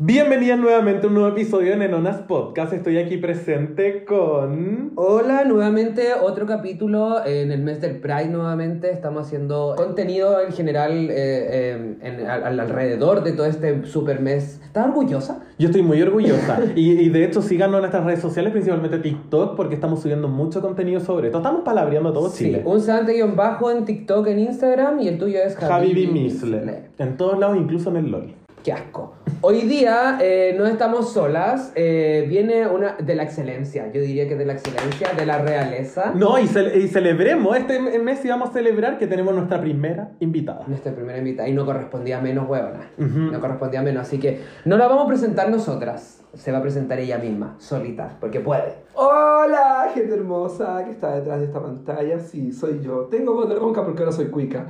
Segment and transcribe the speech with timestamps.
[0.00, 2.72] Bienvenidas nuevamente a un nuevo episodio de Nenonas Podcast.
[2.72, 4.92] Estoy aquí presente con.
[4.94, 8.28] Hola, nuevamente otro capítulo en el mes del Pride.
[8.28, 13.84] Nuevamente estamos haciendo contenido en general eh, eh, en- al, al- alrededor de todo este
[13.86, 14.60] super mes.
[14.64, 15.40] ¿Estás orgullosa?
[15.58, 16.60] Yo estoy muy orgullosa.
[16.76, 20.60] y, y de hecho, síganos en nuestras redes sociales, principalmente TikTok, porque estamos subiendo mucho
[20.60, 21.38] contenido sobre esto.
[21.38, 22.62] Estamos palabreando todo Chile.
[22.64, 26.06] un sedante guion bajo en TikTok, en Instagram y el tuyo es Javi Javi.
[26.06, 26.84] Misle.
[26.98, 28.37] En todos lados, incluso en el LOL.
[28.64, 29.14] Qué asco.
[29.40, 31.72] Hoy día eh, no estamos solas.
[31.76, 33.90] eh, viene una de la excelencia.
[33.92, 36.12] Yo diría que de la excelencia, de la realeza.
[36.14, 37.56] No, y, ce- y celebremos.
[37.56, 40.64] Este mes y vamos a celebrar que tenemos nuestra primera invitada.
[40.66, 42.90] Nuestra primera invitada y no correspondía menos huevona.
[42.98, 43.30] Ujú.
[43.32, 44.02] No correspondía menos.
[44.06, 46.24] Así que no la vamos a presentar nosotras.
[46.34, 48.74] Se va a presentar ella misma, solita, porque puede.
[48.94, 52.18] Hola, gente hermosa que está detrás de esta pantalla.
[52.18, 53.06] Sí, soy yo.
[53.10, 54.66] Tengo voz de ronca porque ahora soy cuica.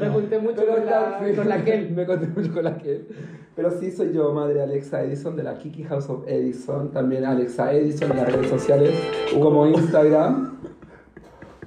[0.00, 1.90] Me junté mucho Pero con la, sí, con la Kel.
[1.96, 3.08] Me conté mucho con la Kel.
[3.56, 6.92] Pero sí soy yo, madre Alexa Edison de la Kiki House of Edison.
[6.92, 8.94] También Alexa Edison en las redes sociales
[9.40, 10.58] como Instagram.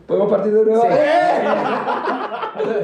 [0.06, 0.82] ¿Podemos partir de nuevo?
[0.82, 0.88] Sí.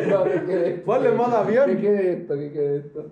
[0.09, 0.85] no, que quede esto.
[0.85, 1.65] Ponle modo avión.
[1.67, 3.05] Que quede esto, que quede esto.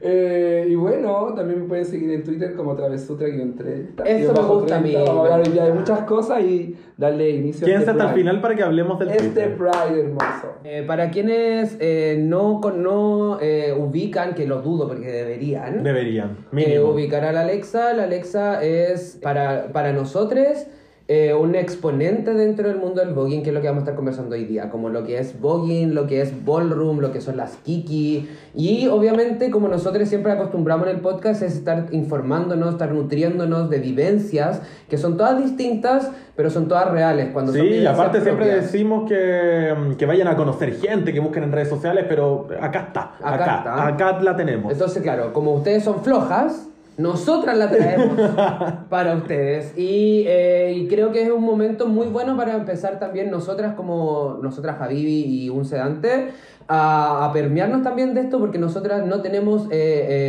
[0.00, 4.02] Eh, y bueno, también me pueden seguir en Twitter como Travesutra-30.
[4.06, 4.94] Eso me gusta a mí.
[4.94, 8.24] Vamos a hablar día de muchas cosas y darle inicio Quédense este hasta el Pride.
[8.24, 9.56] final para que hablemos del Este Twitter.
[9.56, 10.54] Pride hermoso.
[10.64, 16.30] Eh, para quienes eh, no, no eh, ubican, que lo dudo porque deberían, Deberían.
[16.30, 16.90] eh, Mínimo.
[16.90, 17.92] ubicar a la Alexa.
[17.94, 20.66] La Alexa es para, para nosotros
[21.10, 23.94] eh, un exponente dentro del mundo del voguing, que es lo que vamos a estar
[23.96, 27.38] conversando hoy día, como lo que es voguing, lo que es ballroom, lo que son
[27.38, 28.28] las kiki.
[28.54, 33.78] Y obviamente, como nosotros siempre acostumbramos en el podcast, es estar informándonos, estar nutriéndonos de
[33.78, 37.30] vivencias que son todas distintas, pero son todas reales.
[37.32, 38.70] Cuando son Sí, y vivencias aparte siempre propias.
[38.70, 42.80] decimos que, mm, que vayan a conocer gente, que busquen en redes sociales, pero acá
[42.88, 43.86] está, Acá acá, está.
[43.86, 44.70] acá la tenemos.
[44.70, 46.68] Entonces, claro, como ustedes son flojas,
[46.98, 48.16] nosotras la traemos
[48.90, 49.72] para ustedes.
[49.78, 54.38] Y, eh, y creo que es un momento muy bueno para empezar también nosotras como
[54.42, 56.32] nosotras Javivi y un sedante
[56.68, 59.70] a, a permearnos también de esto porque nosotras no tenemos eh,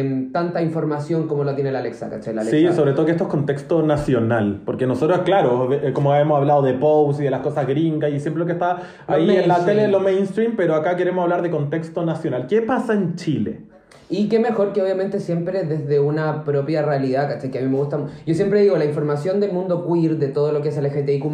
[0.01, 2.33] eh, tanta información como la tiene la Alexa, ¿cachai?
[2.33, 2.75] La Sí, Alexa.
[2.77, 6.73] sobre todo que esto es contexto nacional, porque nosotros, claro, eh, como hemos hablado de
[6.75, 9.89] Pose y de las cosas gringas y siempre lo que está ahí en la tele
[9.89, 12.47] lo mainstream, pero acá queremos hablar de contexto nacional.
[12.47, 13.63] ¿Qué pasa en Chile?
[14.11, 17.51] Y qué mejor que obviamente siempre desde una propia realidad, ¿cachai?
[17.51, 17.99] Que a mí me gusta.
[18.25, 21.25] Yo siempre digo, la información del mundo queer, de todo lo que es LGTBIQ,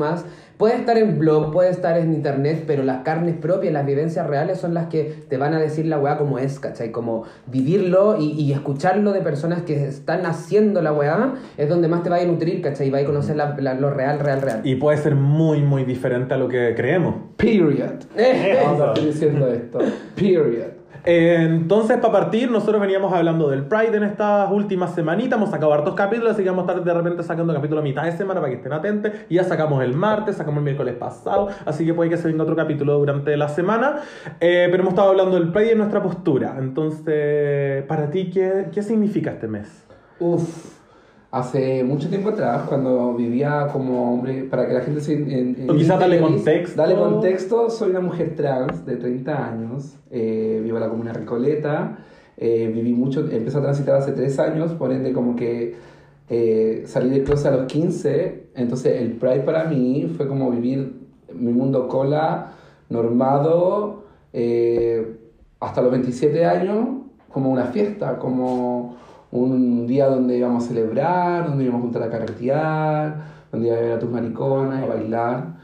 [0.57, 4.57] puede estar en blog, puede estar en internet, pero las carnes propias, las vivencias reales
[4.59, 6.91] son las que te van a decir la weá como es, ¿cachai?
[6.91, 12.03] Como vivirlo y, y escucharlo de personas que están haciendo la weá es donde más
[12.03, 12.87] te va a nutrir, ¿cachai?
[12.87, 14.61] Y va a conocer la- la- lo real, real, real.
[14.65, 17.15] Y puede ser muy, muy diferente a lo que creemos.
[17.37, 18.03] Period.
[18.65, 19.79] Vamos a diciendo esto.
[20.15, 20.75] Period.
[21.05, 25.37] Entonces, para partir, nosotros veníamos hablando del Pride en estas últimas semanitas.
[25.37, 28.03] Hemos sacado hartos capítulos, así que vamos a estar de repente sacando capítulo a mitad
[28.03, 29.11] de semana para que estén atentos.
[29.29, 32.43] Y ya sacamos el martes, sacamos el miércoles pasado, así que puede que se venga
[32.43, 33.97] otro capítulo durante la semana.
[34.39, 36.55] Eh, pero hemos estado hablando del Pride y nuestra postura.
[36.57, 39.85] Entonces, para ti, ¿qué, qué significa este mes?
[40.19, 40.84] Uf.
[41.39, 45.15] Hace mucho tiempo atrás, cuando vivía como hombre, para que la gente se...
[45.15, 45.29] en-
[45.59, 46.81] en- quizás dale contexto.
[46.81, 51.97] Dale contexto, soy una mujer trans de 30 años, eh, vivo en la comuna Recoleta,
[52.37, 55.75] eh, viví mucho, empecé a transitar hace 3 años, por ende como que
[56.29, 61.01] eh, salí del closet a los 15, entonces el Pride para mí fue como vivir
[61.33, 62.53] mi mundo cola,
[62.89, 64.05] normado,
[65.59, 66.87] hasta los 27 años,
[67.27, 68.95] como una fiesta, como
[69.35, 73.81] un día donde íbamos a celebrar, donde íbamos a juntar a carretear, donde iba a
[73.81, 75.55] ver a tus mariconas, a bailar.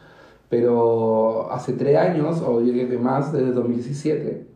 [0.50, 4.48] Pero hace tres años, o yo creo que más, desde 2017,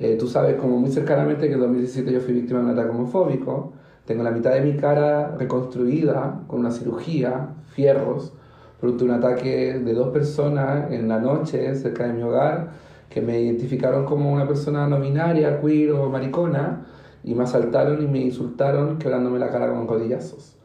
[0.00, 2.90] eh, tú sabes como muy cercanamente que en 2017 yo fui víctima de un ataque
[2.90, 3.72] homofóbico.
[4.06, 8.32] Tengo la mitad de mi cara reconstruida con una cirugía, fierros,
[8.80, 12.70] producto de un ataque de dos personas en la noche cerca de mi hogar
[13.10, 16.86] que me identificaron como una persona no binaria, queer o maricona
[17.28, 20.56] y me asaltaron y me insultaron quebrándome la cara con codillazos.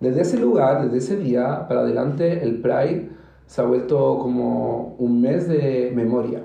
[0.00, 3.10] Desde ese lugar, desde ese día para adelante, el Pride
[3.46, 6.42] se ha vuelto como un mes de memoria.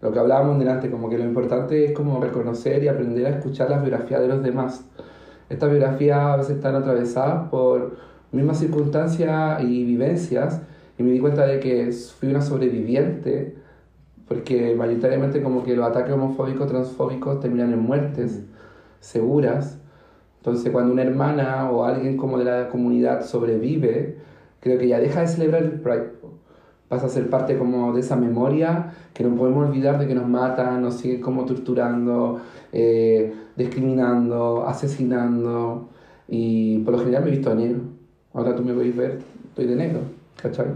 [0.00, 3.68] Lo que hablábamos delante, como que lo importante es como reconocer y aprender a escuchar
[3.68, 4.84] las biografías de los demás.
[5.48, 7.96] Estas biografías a veces están atravesadas por
[8.30, 10.62] mismas circunstancias y vivencias
[10.98, 13.56] y me di cuenta de que fui una sobreviviente
[14.28, 18.44] porque mayoritariamente como que los ataques homofóbicos, transfóbicos terminan en muertes
[19.00, 19.78] seguras.
[20.38, 24.18] Entonces cuando una hermana o alguien como de la comunidad sobrevive,
[24.60, 26.12] creo que ya deja de celebrar el Pride.
[26.88, 30.26] pasa a ser parte como de esa memoria que no podemos olvidar de que nos
[30.28, 32.40] matan, nos siguen como torturando,
[32.72, 35.88] eh, discriminando, asesinando.
[36.28, 37.80] Y por lo general me he visto negro.
[38.32, 39.18] Ahora tú me podéis ver,
[39.48, 40.00] estoy de negro,
[40.40, 40.66] ¿cachai?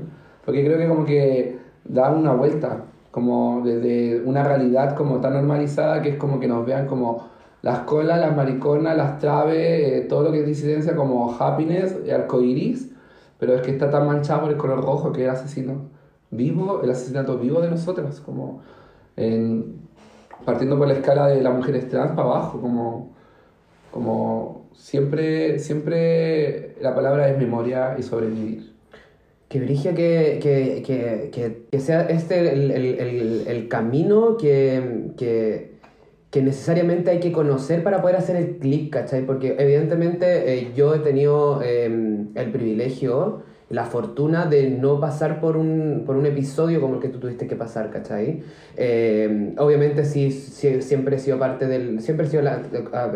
[0.44, 6.02] Porque creo que como que da una vuelta, como desde una realidad como tan normalizada
[6.02, 7.28] que es como que nos vean como
[7.62, 12.91] las colas, las mariconas, las traves, eh, todo lo que es disidencia como happiness, arcoiris,
[13.38, 15.88] pero es que está tan manchado por el color rojo que el asesino
[16.31, 18.62] vivo, el asesinato vivo de nosotras, como
[19.17, 19.81] en,
[20.44, 23.14] partiendo por la escala de las mujeres trans para abajo, como,
[23.93, 28.73] como siempre, siempre la palabra es memoria y sobrevivir.
[29.49, 30.82] Que brigia que, que,
[31.31, 35.71] que, que sea este el, el, el, el camino que,
[36.32, 39.25] que, necesariamente hay que conocer para poder hacer el clic, ¿cachai?
[39.25, 41.84] Porque evidentemente eh, yo he tenido eh,
[42.34, 47.08] el privilegio la fortuna de no pasar por un, por un episodio como el que
[47.08, 48.42] tú tuviste que pasar, ¿cachai?
[48.76, 52.00] Eh, obviamente sí, sí, siempre he sido parte del...
[52.00, 52.60] Siempre he sido la,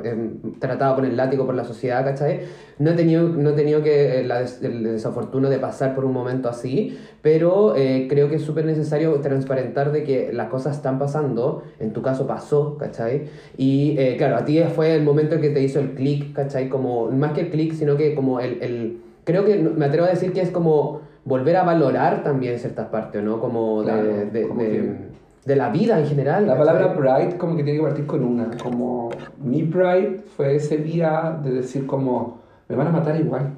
[0.05, 2.41] eh, tratado con el látigo por la sociedad, ¿cachai?
[2.79, 6.15] No he tenido, no he tenido que, la, des, el desafortuno de pasar por un
[6.15, 10.99] momento así, pero eh, creo que es súper necesario transparentar de que las cosas están
[10.99, 13.25] pasando, en tu caso pasó, ¿cachai?
[13.59, 16.71] Y eh, claro, a ti fue el momento en que te hizo el clic, ¿cachai?
[16.71, 20.11] Como, más que el clic, sino que como el, el creo que me atrevo a
[20.11, 23.39] decir que es como volver a valorar también ciertas partes, ¿no?
[23.41, 25.07] Como de, Claro, de, como de- que-
[25.45, 26.47] de la vida en general.
[26.47, 29.11] La palabra pride como que tiene que partir con una, como
[29.43, 32.39] mi pride fue ese día de decir como
[32.69, 33.51] me van a matar igual.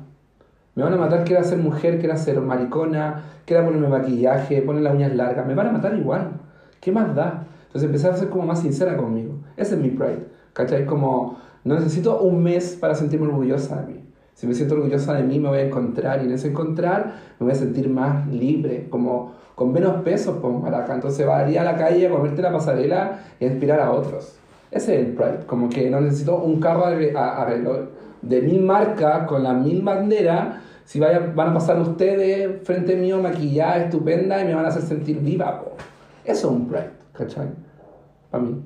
[0.75, 4.95] Me van a matar, quiera ser mujer, quiera ser maricona, quiera ponerme maquillaje, poner las
[4.95, 6.33] uñas largas, me van a matar igual.
[6.81, 7.47] ¿Qué más da?
[7.67, 9.35] Entonces empecé a ser como más sincera conmigo.
[9.57, 10.27] Ese es mi pride.
[10.53, 10.85] ¿Cachai?
[10.87, 13.98] Como no necesito un mes para sentirme orgullosa de mí.
[14.39, 17.47] Si me siento orgullosa de mí, me voy a encontrar y en ese encontrar me
[17.47, 20.95] voy a sentir más libre, como con menos peso, pues, maraca.
[20.95, 23.91] Entonces va a ir a la calle a comerte la pasarela y a inspirar a
[23.91, 24.37] otros.
[24.71, 27.49] Ese es el pride, como que no necesito un carro a-
[28.23, 30.61] de mil marcas con la mil bandera.
[30.85, 34.83] Si vaya, van a pasar ustedes frente mío maquillada, estupenda y me van a hacer
[34.83, 35.59] sentir viva.
[35.65, 35.73] po.
[36.25, 37.49] Eso es un pride, ¿cachai?
[38.31, 38.63] Para mí.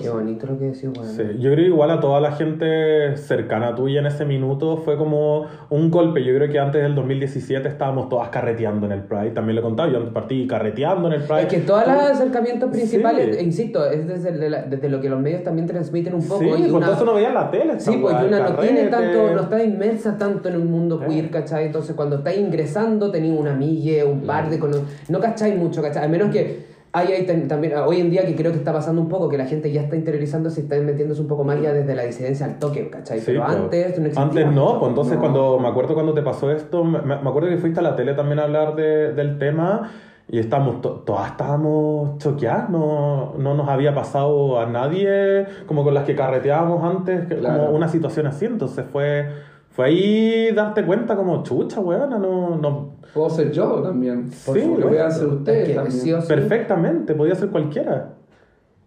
[0.00, 1.04] Qué bonito lo que decís, weón.
[1.06, 4.96] Sí, yo creo que igual a toda la gente cercana tuya en ese minuto fue
[4.96, 6.24] como un golpe.
[6.24, 9.32] Yo creo que antes del 2017 estábamos todas carreteando en el Pride.
[9.32, 11.42] También lo he contado, yo antes partí carreteando en el Pride.
[11.42, 13.40] Es que todos los acercamientos principales, Sí.
[13.42, 14.32] e insisto, es desde,
[14.70, 16.40] desde lo que los medios también transmiten un poco.
[16.40, 17.78] Sí, y por una- eso no veía la tele.
[17.78, 21.06] Sí, pues y una no tiene tanto, no está inmersa tanto en un mundo Eh.
[21.08, 21.66] queer, ¿cachai?
[21.66, 24.78] Entonces cuando estáis ingresando tenéis una mille, un par de cono-
[25.10, 26.06] no cacháis mucho, ¿cachai?
[26.06, 29.08] A menos que hay tam- también, hoy en día que creo que está pasando un
[29.08, 31.94] poco, que la gente ya está interiorizándose y está metiéndose un poco más ya desde
[31.94, 33.18] la disidencia al toque, ¿cachai?
[33.18, 33.56] Sí, Pero pues.
[33.56, 34.20] antes no.
[34.22, 35.20] Antes no, pues entonces No.
[35.20, 38.14] cuando me acuerdo cuando te pasó esto, me, me acuerdo que fuiste a la tele
[38.14, 39.90] también a hablar de- del tema
[40.28, 45.94] y estábamos, to- todas estábamos choqueadas, no, no nos había pasado a nadie como con
[45.94, 47.64] las que carreteábamos antes, Claro.
[47.66, 49.28] como una situación así, entonces fue,
[49.74, 54.30] fue ahí darte cuenta como chucha, weona, no, no, Puedo ser yo también.
[54.30, 54.86] Sí, que bueno.
[54.86, 56.00] puedan ser ustedes también.
[56.00, 58.14] sí perfectamente, podía ser cualquiera.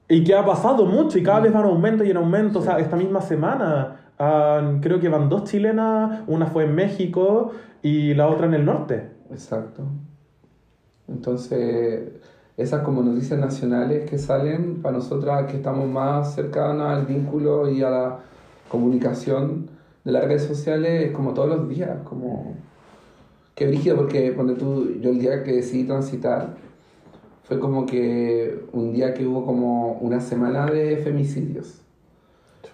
[0.08, 2.60] Y que ha pasado mucho y cada vez va en aumento y en aumento.
[2.60, 4.12] O sea, esta misma semana
[4.82, 7.52] creo que van dos chilenas, una fue en México
[7.82, 9.10] y la otra en el norte.
[9.30, 9.84] Exacto.
[11.10, 12.14] Entonces,
[12.56, 17.84] esas como noticias nacionales que salen para nosotras que estamos más cercanas al vínculo y
[17.84, 18.20] a la
[18.70, 19.77] comunicación
[20.08, 22.56] de las redes sociales es como todos los días, como
[23.56, 26.56] qué brígido porque cuando tú, yo el día que decidí transitar
[27.44, 31.82] fue como que un día que hubo como una semana de femicidios.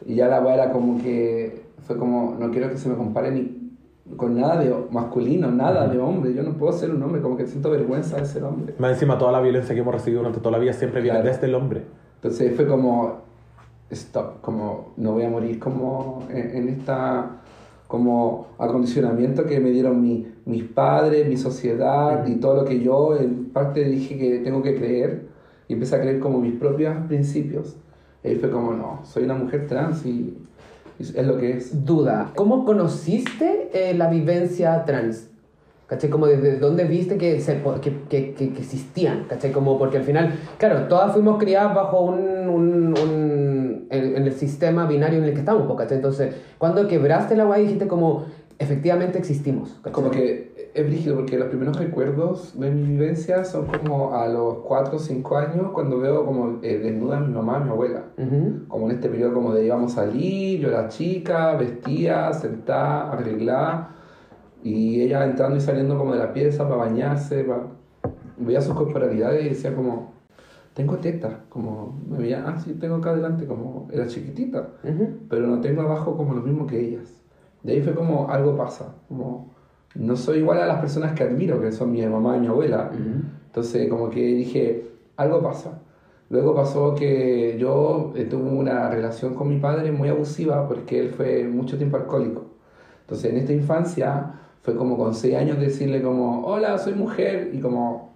[0.06, 3.32] Y ya la weá era como que fue como, no quiero que se me compare
[3.32, 3.72] ni
[4.16, 6.36] con nada de masculino, nada de hombre.
[6.36, 8.76] Yo no puedo ser un hombre, como que siento vergüenza de ser hombre.
[8.78, 11.34] Más encima, toda la violencia que hemos recibido durante toda la vida siempre viene Claro.
[11.34, 11.82] desde el hombre.
[12.16, 13.22] Entonces fue como,
[13.94, 17.40] stop, como no voy a morir como en, en esta
[17.88, 23.16] como acondicionamiento que me dieron mi- mis padres, mi sociedad y todo lo que yo
[23.16, 25.28] en parte dije que tengo que creer
[25.68, 27.76] y empecé a creer como mis propios principios.
[28.24, 30.38] Y ahí fue como, no, soy una mujer trans y,
[30.98, 31.86] y es lo que es.
[31.86, 35.30] Duda, ¿cómo conociste eh, la vivencia trans?
[35.86, 36.10] ¿Cachai?
[36.10, 39.52] Como desde dónde viste que, se, que, que, que existían, ¿cachai?
[39.52, 43.23] Como porque al final, claro, todas fuimos criadas bajo un, un, un-
[43.94, 45.98] en, en el sistema binario en el que estamos, ¿cachai?
[45.98, 48.26] Entonces, cuando quebraste la guay dijiste como,
[48.60, 49.94] efectivamente existimos, ¿cachai?
[49.94, 54.60] Como que es brígido porque los primeros recuerdos de mi vivencia son como a los
[54.60, 58.04] 4 o 5 años cuando veo como eh, desnuda a mi mamá y mi abuela.
[58.18, 58.68] Ujú.
[58.68, 63.96] como en este periodo como de íbamos a salir, yo era chica, vestía, sentada, arreglada,
[64.64, 67.68] y ella entrando y saliendo como de la pieza para bañarse, para...
[68.38, 70.13] veía sus corporalidades y decía como,
[70.74, 75.08] tengo teta, como, me veía, ah, sí, tengo acá adelante, como, era chiquitita, Ujú.
[75.30, 77.22] pero no tengo abajo como lo mismo que ellas.
[77.62, 79.54] De ahí fue como, algo pasa, como,
[79.96, 82.92] no soy igual a las personas que admiro, que son mi mamá y mi abuela.
[83.46, 84.88] Entonces, como que dije,
[85.18, 85.82] algo pasa.
[86.30, 91.10] Luego pasó que yo eh, tuve una relación con mi padre muy abusiva porque él
[91.10, 92.46] fue mucho tiempo alcohólico.
[93.02, 97.60] Entonces, en esta infancia fue como con seis años decirle como, hola, soy mujer, y
[97.60, 98.13] como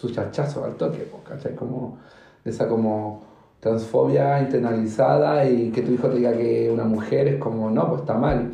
[0.00, 1.54] su chachazo al toque, po, ¿cachai?
[1.54, 1.98] Como
[2.42, 3.20] esa como
[3.60, 8.00] transfobia internalizada y que tu hijo te diga que una mujer es como, no, pues
[8.00, 8.50] está mal,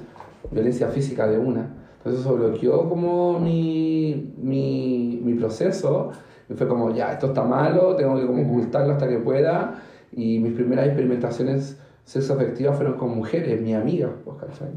[0.51, 1.69] violencia física de una.
[1.99, 6.11] Entonces eso bloqueó como mi, mi, mi proceso
[6.49, 10.41] y fue como, ya, esto está malo, tengo que como ocultarlo hasta que pueda y
[10.41, 14.73] mis primeras experimentaciones sexoafectivas fueron con mujeres, mis amigas, pues, ¿cachai?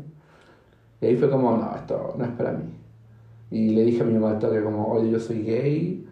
[1.02, 2.66] Y ahí fue como, no, esto no es para mí.
[3.50, 6.09] Y le dije a mi mamá al toque como, oye, yo soy gay.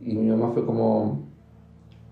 [0.00, 1.20] Y mi mamá fue como,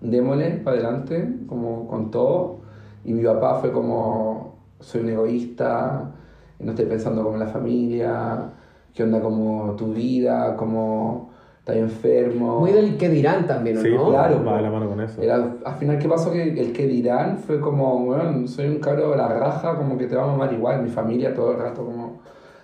[0.01, 2.59] démosle para adelante, como con todo.
[3.03, 6.11] Y mi papá fue como, soy un egoísta,
[6.59, 8.49] no estoy pensando como en la familia,
[8.93, 12.59] qué onda como tu vida, como estás enfermo.
[12.59, 14.09] Muy del que dirán también, ¿o Sí, no?
[14.09, 14.43] claro.
[14.43, 15.21] Va de la mano con eso.
[15.21, 16.31] Era, al final, ¿qué pasó?
[16.31, 20.07] Que el que dirán fue como, bueno, soy un cabro de la raja, como que
[20.07, 22.19] te va a mamar igual, mi familia todo el rato, como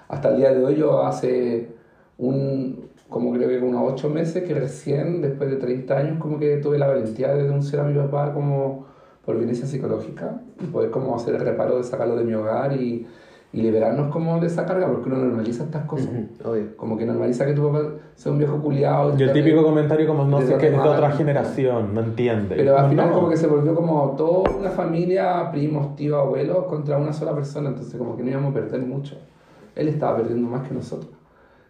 [0.07, 1.69] hasta el día de hoy, yo hace
[2.17, 6.57] un, como creo que unos ocho meses, que recién, después de 30 años, como que
[6.57, 8.85] tuve la valentía de denunciar a mi papá como
[9.25, 13.05] por violencia psicológica y poder como hacer el reparo de sacarlo de mi hogar y,
[13.53, 16.07] y liberarnos como de esa carga, porque uno normaliza estas cosas.
[16.07, 16.77] Ujú, Obvio.
[16.77, 17.81] Como que normaliza que tu papá
[18.15, 19.13] sea un viejo culiado.
[19.19, 22.55] Y el típico comentario como, no de sé qué, es de otra generación, no entiende.
[22.55, 23.13] Pero al No, final no.
[23.15, 27.69] como que se volvió como toda una familia, primos, tíos, abuelos, contra una sola persona,
[27.69, 29.17] entonces como que no íbamos a perder mucho.
[29.75, 31.11] Él estaba perdiendo más que nosotros.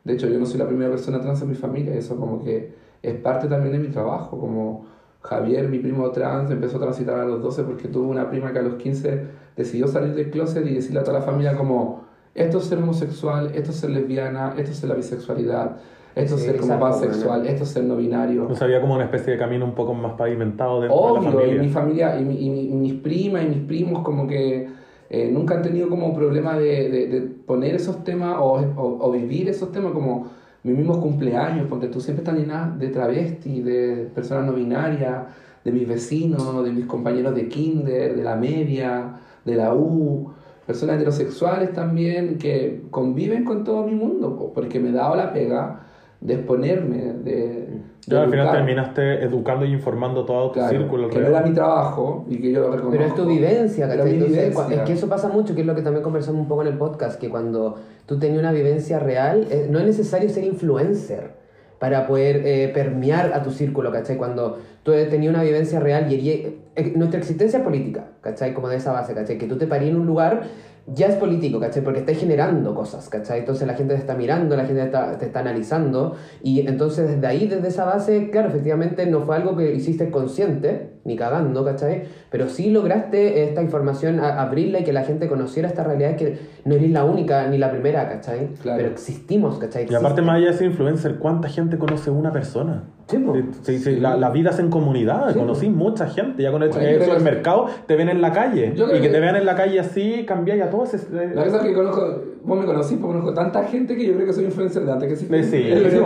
[0.03, 2.73] De hecho, yo no soy la primera persona trans en mi familia, eso como que
[3.03, 4.85] es parte también de mi trabajo, como
[5.21, 8.59] Javier, mi primo trans, empezó a transitar a los 12 porque tuvo una prima que
[8.59, 12.01] a los 15 decidió salir del closet y decirle a toda la familia como,
[12.33, 15.77] esto es ser homosexual, esto es ser lesbiana, esto es ser la bisexualidad,
[16.15, 18.47] esto es Sí, ser como pansexual, esto es ser no binario.
[18.49, 21.29] No sabía como una especie de camino un poco más pavimentado dentro de la Obvio,
[21.29, 21.61] y familia.
[21.61, 24.67] mi familia, y, mi- y mi- y mis primas y mis primos como que
[25.11, 29.71] eh, nunca han tenido como problema de, de- poner esos temas o, o- vivir esos
[29.71, 30.31] temas como
[30.63, 35.25] mis mismos cumpleaños, porque tú siempre estás llena de travestis, de personas no binarias,
[35.63, 40.31] de mis vecinos, de mis compañeros de kinder, de la media, de la U,
[40.65, 45.33] personas heterosexuales también que conviven con todo mi mundo, po, porque me he dado la
[45.33, 45.87] pega
[46.21, 47.67] de exponerme, de...
[48.07, 51.53] Yo al final terminaste educando y informando todo tu Claro, círculo que no era mi
[51.53, 52.91] trabajo y que yo lo reconozco.
[52.91, 54.05] Pero es tu vivencia, ¿cachai?
[54.05, 54.75] mi Entonces, vivencia.
[54.75, 56.77] es que eso pasa mucho, que es lo que también conversamos un poco en el
[56.77, 61.39] podcast, que cuando tú tenías una vivencia real, eh, no es necesario ser influencer
[61.79, 64.17] para poder eh, permear a tu círculo, ¿cachai?
[64.17, 68.53] Cuando tú tenías una vivencia real y y- eh, nuestra existencia es política, ¿cachai?
[68.53, 69.37] Como de esa base, ¿cachai?
[69.37, 70.43] Que tú te parí en un lugar
[70.87, 71.83] ya es político, ¿cachai?
[71.83, 73.39] Porque estás generando cosas, ¿cachai?
[73.39, 77.27] Entonces la gente te está mirando, la gente está- te está analizando y entonces desde
[77.27, 82.03] ahí, desde esa base, claro, efectivamente no fue algo que hiciste consciente, ni cagando, ¿cachai?
[82.29, 86.37] Pero sí lograste esta información, a- abrirla y que la gente conociera esta realidad que
[86.65, 88.49] no eres la única ni la primera, ¿cachai?
[88.61, 88.77] Claro.
[88.77, 89.83] Pero existimos, ¿cachai?
[89.83, 90.21] Y aparte, Existe.
[90.21, 92.83] más allá de ser influencer, ¿cuánta gente conoce una persona?
[93.07, 93.17] Sí.
[93.63, 96.43] Sí, sí, La, la vida es en comunidad, Sí, conocí mucha gente.
[96.43, 98.73] Ya con el hecho Bueno, en el supermercado te ven en la calle.
[98.73, 100.93] Y que que- te vean en la calle así, cambiáis a todos.
[100.93, 104.13] ese- La verdad es que conozco, vos me conocís porque conozco tanta gente que yo
[104.13, 105.25] creo que soy influencer de antes que sí.
[105.27, 105.97] Sí, sí,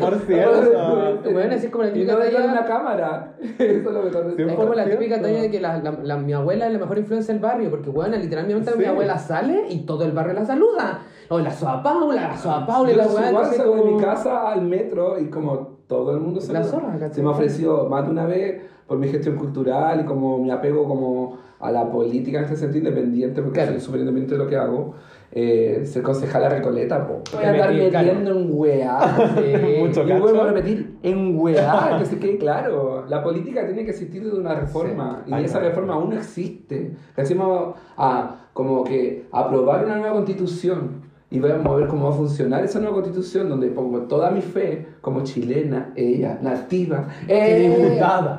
[0.00, 1.32] por cierto.
[1.32, 3.34] Bueno, así como la típica detrás de talla- una cámara.
[3.58, 6.16] Eso es lo mejor de Es como la típica talla de que la, la- la-
[6.16, 8.78] mi abuela es la mejor influencia del barrio, porque bueno, literalmente Sí.
[8.78, 11.02] mi abuela sale y todo el barrio la saluda.
[11.28, 13.30] O la soa Paula, la soa Paula y Yo la weá.
[13.30, 16.62] igual salgo de como- mi casa al metro y como todo el mundo se La
[16.64, 16.96] zorra.
[17.10, 20.50] Se me ha ofrecido más de una vez por mi gestión cultural y como mi
[20.50, 23.72] apego como a la política en este sentido independiente, porque Claro.
[23.72, 24.94] soy súper independiente de lo que hago.
[25.32, 27.22] Eh, ser concejala Recoleta, po.
[27.32, 28.98] Voy a andar metiendo en weá.
[29.36, 29.80] Sí.
[29.80, 33.04] Mucho Y vuelvo a repetir, en weá, que se quede claro.
[33.08, 35.22] La política tiene que existir de una reforma.
[35.24, 35.30] Sí.
[35.30, 35.68] Y Ay, esa no.
[35.68, 36.92] reforma aún no existe.
[37.16, 42.16] Decimos a como que aprobar una nueva constitución y vamos a ver cómo va a
[42.16, 47.74] funcionar esa nueva constitución donde pongo toda mi fe como chilena, ella, nativa, eh,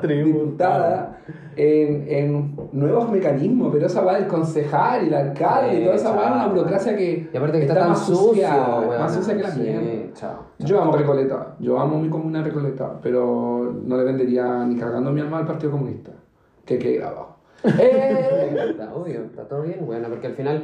[0.00, 1.18] diputada,
[1.56, 6.12] en, en nuevos mecanismos, pero esa va del concejal y el alcalde y toda esa
[6.14, 9.00] va una burocracia que Y aparte que está, tan más sucio, sucia, weón.
[9.00, 10.44] más sucia que la Sí, chao.
[10.58, 15.20] Yo amo Recoleta, yo amo mi comuna Recoleta, pero no le vendería ni cagando mi
[15.20, 16.12] alma al Partido Comunista.
[16.64, 17.36] Que quede grabado.
[17.64, 18.54] ¡Eh!
[18.70, 20.62] Está obvio, está todo bien, bueno, porque al final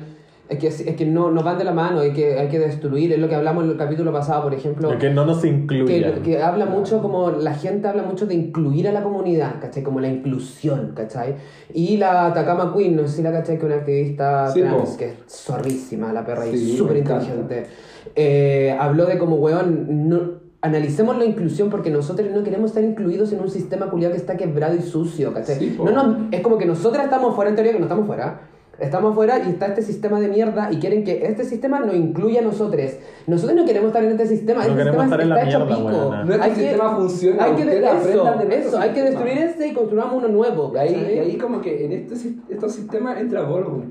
[0.49, 3.11] Es que, es que no, no van de la mano, hay que, hay que destruir,
[3.13, 4.99] es lo que hablamos en el capítulo pasado, por ejemplo.
[4.99, 6.21] Que no nos Que, incluyan.
[6.23, 9.83] que habla mucho como la gente habla mucho de incluir a la comunidad, ¿cachai?
[9.83, 11.37] Como la inclusión, ¿cachai?
[11.73, 14.91] Y la Atacama Queen, no sé si la cachai, que es una activista Sí, trans,
[14.97, 17.25] que es zorrísima la perra y Sí, súper me encanta.
[17.25, 17.67] inteligente.
[18.15, 20.21] Eh, habló de como, weón, no,
[20.61, 24.37] analicemos la inclusión porque nosotros no queremos estar incluidos en un sistema culiado que está
[24.37, 25.57] quebrado y sucio, ¿cachai?
[25.59, 28.49] Sí, no, no, es como que nosotros estamos fuera, en teoría que no estamos fuera.
[28.83, 32.41] Estamos fuera y está este sistema de mierda y quieren que este sistema nos incluya
[32.41, 32.91] a nosotros.
[33.29, 34.65] Nosotros no queremos estar en este sistema.
[34.67, 36.17] No este queremos sistema estar en la mierda, pico.
[36.25, 39.05] Nuestro Hay que- sistema funciona, Hay que, eso, de eso, hay que sistema.
[39.05, 40.73] destruir este y construyamos uno nuevo.
[40.75, 42.15] Y ahí, y ahí como que en este,
[42.51, 43.83] estos sistemas entra Ballroom,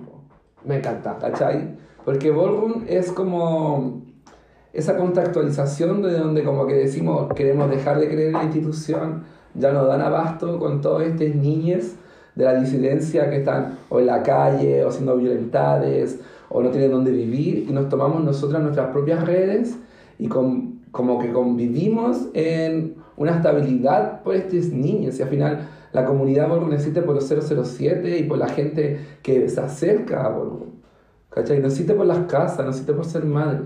[0.66, 1.18] Me encanta.
[1.20, 1.70] ¿cachai?
[2.04, 4.02] Porque Ballroom es como
[4.74, 9.72] esa contextualización de donde como que decimos queremos dejar de creer en la institución, ya
[9.72, 11.96] nos dan abasto con todas estas niñas
[12.36, 16.18] de la disidencia que están o en la calle o siendo violentadas
[16.50, 19.78] o no tienen dónde vivir y nos tomamos nosotras nuestras propias redes
[20.20, 26.06] y con, como que convivimos en una estabilidad por estas niñas y al final la
[26.06, 30.38] comunidad Ballroom existe por los 007 y por la gente que se acerca a.
[31.30, 31.60] ¿Cachai?
[31.60, 33.60] No existe por las casas, no existe por ser madre.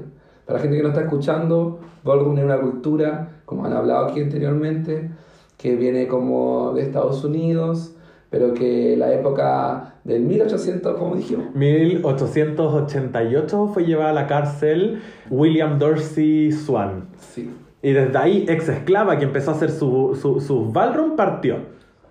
[0.46, 4.22] Para la gente que no está escuchando, Ballroom es una cultura, como han hablado aquí
[4.22, 5.10] anteriormente,
[5.58, 7.96] que viene como de Estados Unidos,
[8.36, 15.80] pero que la época del 1800, como dijimos, 1888 fue llevada a la cárcel William
[15.80, 17.08] Dorsey Swan.
[17.18, 17.50] sí.
[17.82, 21.60] Y desde ahí, ex esclava que empezó a hacer su, su, su ballroom, partió.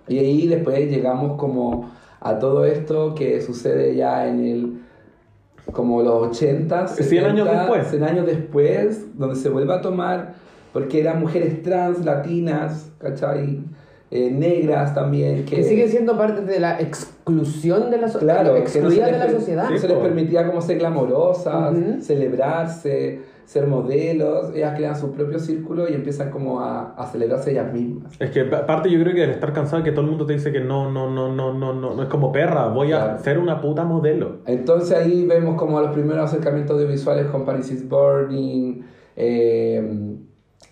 [0.09, 1.91] Y ahí después llegamos como
[2.21, 4.81] a todo esto que sucede ya en el
[5.73, 7.89] como los 80, 100 años después.
[7.89, 10.37] 100 años después, donde se vuelve a tomar,
[10.73, 13.63] porque eran mujeres trans, latinas, ¿cachai?
[14.17, 18.43] Eh, negras también, que, Que siguen siendo parte de la exclusión de la sociedad.
[18.43, 19.69] Claro, que no de la sociedad.
[19.69, 22.01] No se les permitía como ser glamorosas, Ujú.
[22.01, 24.53] celebrarse, ser modelos.
[24.55, 28.13] Ellas crean su propio círculo y empiezan como a, a celebrarse ellas mismas.
[28.21, 30.53] Es que aparte yo creo que al estar cansado que todo el mundo te dice
[30.53, 33.19] que no, no, no, no, no, no, no es como perra, voy a Claro.
[33.25, 34.37] ser una puta modelo.
[34.47, 38.81] Entonces ahí vemos como los primeros acercamientos audiovisuales con Paris is Burning,
[39.17, 40.17] eh,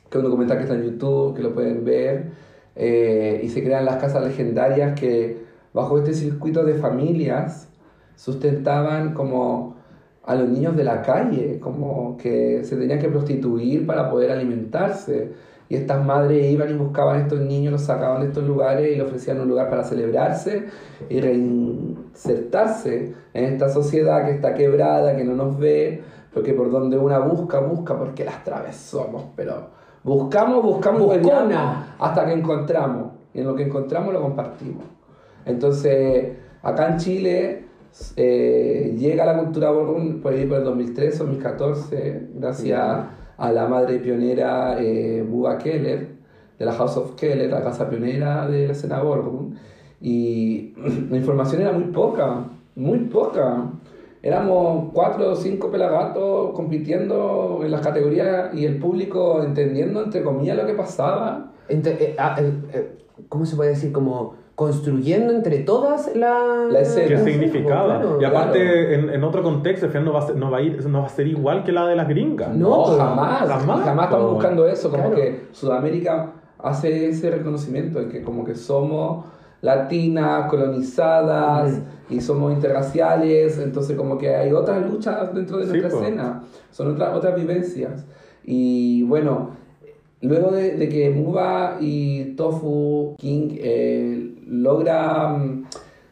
[0.08, 3.62] que es un documental que está en YouTube, que lo pueden ver, eh, y se
[3.62, 7.68] crean las casas legendarias que bajo este circuito de familias
[8.16, 9.76] sustentaban como
[10.24, 15.32] a los niños de la calle, como que se tenían que prostituir para poder alimentarse.
[15.68, 18.96] Y estas madres iban y buscaban a estos niños, los sacaban de estos lugares y
[18.96, 20.66] les ofrecían un lugar para celebrarse
[21.08, 26.98] y reinsertarse en esta sociedad que está quebrada, que no nos ve, porque por donde
[26.98, 29.70] una busca, busca, porque las traves somos, pero
[30.04, 31.20] buscamos, buscamos, Buscona.
[31.20, 33.12] peleamos hasta que encontramos.
[33.34, 34.84] Y en lo que encontramos lo compartimos.
[35.46, 37.64] Entonces, acá en Chile
[38.16, 43.04] eh, llega la cultura ballroom por ahí por el 2013 o 2014, gracias
[43.36, 46.08] a la madre pionera eh, Bua Keller,
[46.58, 49.54] de la House of Keller, la casa pionera de la escena ballroom.
[50.00, 50.74] Y
[51.10, 53.70] la información era muy poca, muy poca.
[54.22, 60.56] Éramos cuatro o cinco pelagatos compitiendo en las categorías y el público entendiendo, entre comillas,
[60.56, 61.50] lo que pasaba.
[61.68, 63.92] Ente- eh, ah, eh, eh, ¿Cómo se puede decir?
[63.92, 66.68] Como construyendo entre todas la...
[66.70, 67.08] La escena.
[67.08, 68.00] ¿Qué Sí, significaba?
[68.20, 68.90] y aparte, claro.
[69.08, 71.08] en, en otro contexto, no va, a ser, no, va a ir, no va a
[71.08, 72.50] ser igual que la de las gringas.
[72.54, 75.16] No, No, jamás, jamás, jamás, estamos buscando eso, como Claro.
[75.16, 79.24] que Sudamérica hace ese reconocimiento de que como que somos
[79.62, 85.90] latinas, colonizadas y somos interraciales, entonces como que hay otras luchas dentro de Sí, nuestra
[85.90, 86.02] pues.
[86.02, 88.04] escena, son otras, otras vivencias.
[88.44, 89.50] Y bueno,
[90.20, 95.64] luego de, de que Muba y Tofu King eh, logran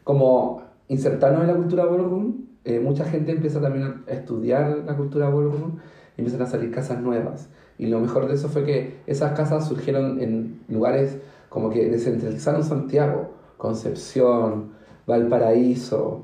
[0.04, 5.28] como insertarnos en la cultura ballroom, eh, mucha gente empieza también a estudiar la cultura
[5.28, 5.76] ballroom
[6.16, 7.48] y empiezan a salir casas nuevas.
[7.78, 12.62] Y lo mejor de eso fue que esas casas surgieron en lugares como que descentralizaron
[12.62, 14.70] Santiago, Concepción,
[15.06, 16.22] Valparaíso,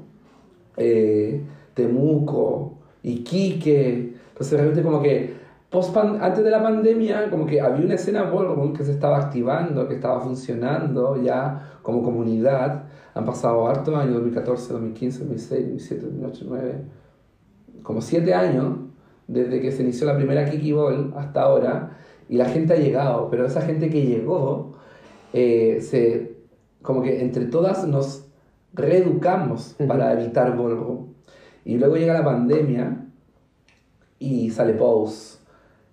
[0.78, 1.42] eh,
[1.74, 4.14] Temuco, Iquique.
[4.30, 5.36] Entonces realmente como que
[5.94, 9.96] antes de la pandemia como que había una escena ballroom que se estaba activando, que
[9.96, 12.84] estaba funcionando ya como comunidad.
[13.14, 16.84] Han pasado hartos años, 2014, 2015, 2016, 2017, 2008, 2009,
[17.82, 18.78] como siete años
[19.28, 21.98] desde que se inició la primera Kiki Ball hasta ahora
[22.30, 24.72] y la gente ha llegado, pero esa gente que llegó,
[25.34, 26.35] eh, se,
[26.86, 28.24] como que entre todas nos
[28.72, 31.08] reeducamos para evitar ballroom.
[31.64, 33.08] Y luego llega la pandemia
[34.20, 35.38] y sale Pose,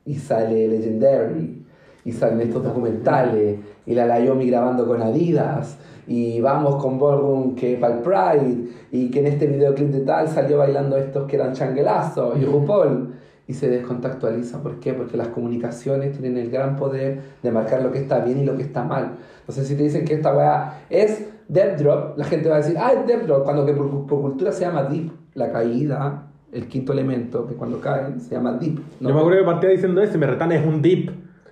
[0.06, 1.66] y sale Legendary,
[2.06, 7.76] y salen estos documentales, y la Layomi grabando con Adidas, y vamos con Ballroom que
[7.78, 11.54] para el Pride, y que en este videoclip de tal salió bailando estos que eran
[11.54, 13.16] changuelazos, y RuPaul,
[13.48, 14.62] y se descontextualiza.
[14.62, 14.94] ¿Por qué?
[14.94, 18.56] Porque las comunicaciones tienen el gran poder de marcar lo que está bien y lo
[18.56, 19.18] que está mal.
[19.40, 22.78] Entonces, si te dicen que esta weá es Death Drop, la gente va a decir,
[22.80, 26.68] ah, es Death Drop, cuando que por, por cultura se llama Deep, la caída, el
[26.68, 28.80] quinto elemento, que cuando caen se llama Deep.
[29.00, 29.10] ¿no?
[29.10, 31.10] Yo me acuerdo que partía diciendo ese, me retan es un dip.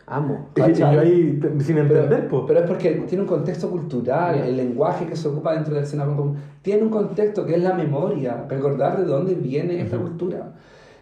[0.08, 0.49] Amo.
[0.56, 2.43] Y, yo ahí sin entender, pero, pues.
[2.47, 6.17] pero es porque tiene un contexto cultural, el lenguaje que se ocupa dentro del escenario
[6.17, 10.51] común, tiene un contexto que es la memoria, recordar de dónde viene esta cultura.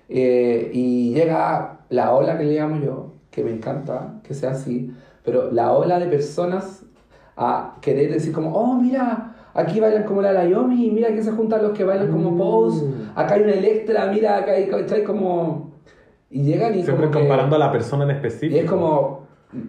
[0.09, 4.91] Eh, y llega la ola que le llamo yo, que me encanta que sea así,
[5.23, 6.83] pero la ola de personas
[7.37, 11.61] a querer decir como, oh, mira, aquí bailan como la Layomi, mira que se juntan
[11.61, 12.83] los que bailan como Pose,
[13.15, 15.03] acá hay una Electra, mira, acá hay, ¿cachai?
[15.03, 15.69] como...
[16.31, 18.59] Y llegan y Siempre como que- comparando a la persona en y específico.
[18.61, 19.19] es como,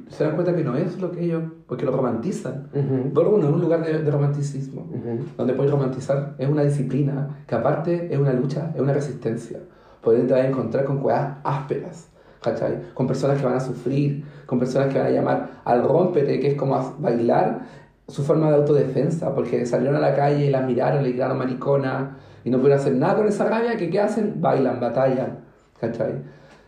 [0.09, 2.69] se dan cuenta que no es lo que ellos, porque lo romantizan.
[2.75, 3.11] Ujú.
[3.15, 5.25] Borgo no es un lugar de, de romanticismo, Ujú.
[5.39, 9.59] donde puedes romantizar, es una disciplina, que aparte es una lucha, es una resistencia.
[10.05, 12.09] Ahí te vas a encontrar con cuevas ásperas,
[12.43, 12.93] ¿cachai?
[12.95, 16.49] Con personas que van a sufrir, con personas que van a llamar al rompete, que
[16.49, 17.61] es como bailar
[18.09, 22.19] su forma de autodefensa, porque salieron a la calle y las miraron, le gritaron maricona,
[22.45, 24.41] y no pudieron hacer nada con esa rabia, que ¿qué hacen?
[24.41, 25.41] Bailan, batallan,
[25.79, 26.23] ¿cachai?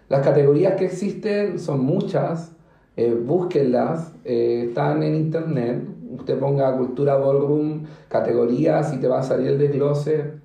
[0.08, 2.52] Las categorías que existen son muchas,
[2.96, 5.82] eh, búsquenlas, eh, están en internet.
[6.10, 10.41] Usted ponga cultura ballroom, categorías y te va a salir el desglose,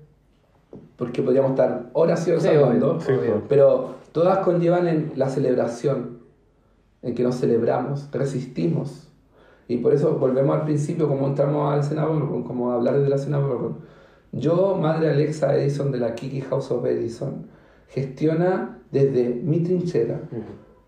[0.98, 3.00] porque podríamos estar horas y horas Sí, hablando.
[3.00, 3.12] Sí.
[3.48, 6.18] Pero todas conllevan en la celebración,
[7.02, 9.08] en que nos celebramos, resistimos.
[9.68, 13.16] Y por eso volvemos al principio, como entramos al ballroom, como a hablar de la
[13.16, 13.76] ballroom.
[14.32, 17.46] Yo, madre Alexa Edison de la Kiki House of Edison,
[17.88, 20.20] gestiona desde mi trinchera.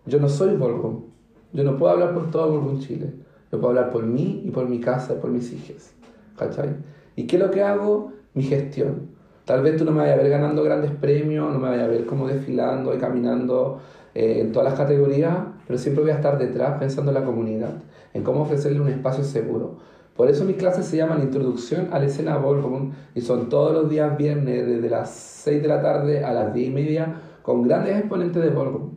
[0.06, 1.04] Yo no soy ballroom.
[1.52, 3.12] Yo no puedo hablar por todo Ballroom Chile.
[3.50, 5.92] Yo puedo hablar por mí y por mi casa y por mis hijas.
[6.36, 6.76] ¿Cachai?
[7.16, 8.12] ¿Y qué es lo que hago?
[8.34, 9.09] Mi gestión.
[9.50, 11.88] Tal vez tú no me vayas a ver ganando grandes premios, no me vayas a
[11.88, 13.80] ver como desfilando y caminando
[14.14, 17.72] eh, en todas las categorías, pero siempre voy a estar detrás pensando en la comunidad,
[18.14, 19.78] en cómo ofrecerle un espacio seguro.
[20.14, 23.90] Por eso mis clases se llaman Introducción a la escena Ballroom y son todos los
[23.90, 27.98] días viernes desde las 6 de la tarde a las 10 y media con grandes
[27.98, 28.90] exponentes de Ballroom.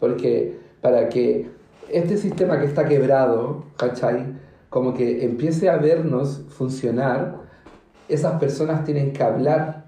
[0.00, 1.50] Porque para que
[1.88, 4.26] este sistema que está quebrado, ¿cachai?
[4.70, 7.42] Como que empiece a vernos funcionar,
[8.08, 9.79] esas personas tienen que hablar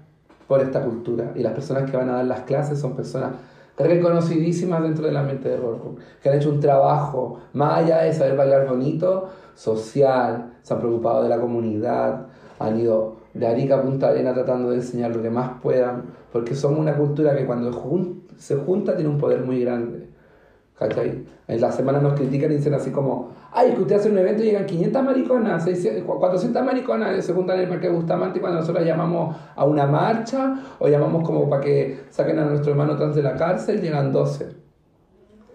[0.47, 1.31] por esta cultura.
[1.35, 3.31] Y las personas que van a dar las clases son personas
[3.77, 8.35] reconocidísimas dentro del ambiente de Ballroom, que han hecho un trabajo, más allá de saber
[8.37, 12.27] bailar bonito, social, se han preocupado de la comunidad,
[12.59, 16.55] han ido de Arica a Punta Arena tratando de enseñar lo que más puedan, porque
[16.55, 20.02] somos una cultura que cuando jun- se junta tiene un poder muy grande.
[21.47, 24.17] En la semana nos critican y dicen así como, ay, es que usted hace un
[24.17, 28.59] evento y llegan 500 mariconas, 600, 400 mariconas, se juntan en el Parque Bustamante cuando
[28.59, 33.15] nosotros llamamos a una marcha o llamamos como para que saquen a nuestro hermano trans
[33.15, 34.49] de la cárcel, llegan 12.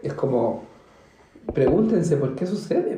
[0.03, 0.62] Es como,
[1.53, 2.97] pregúntense por qué sucede?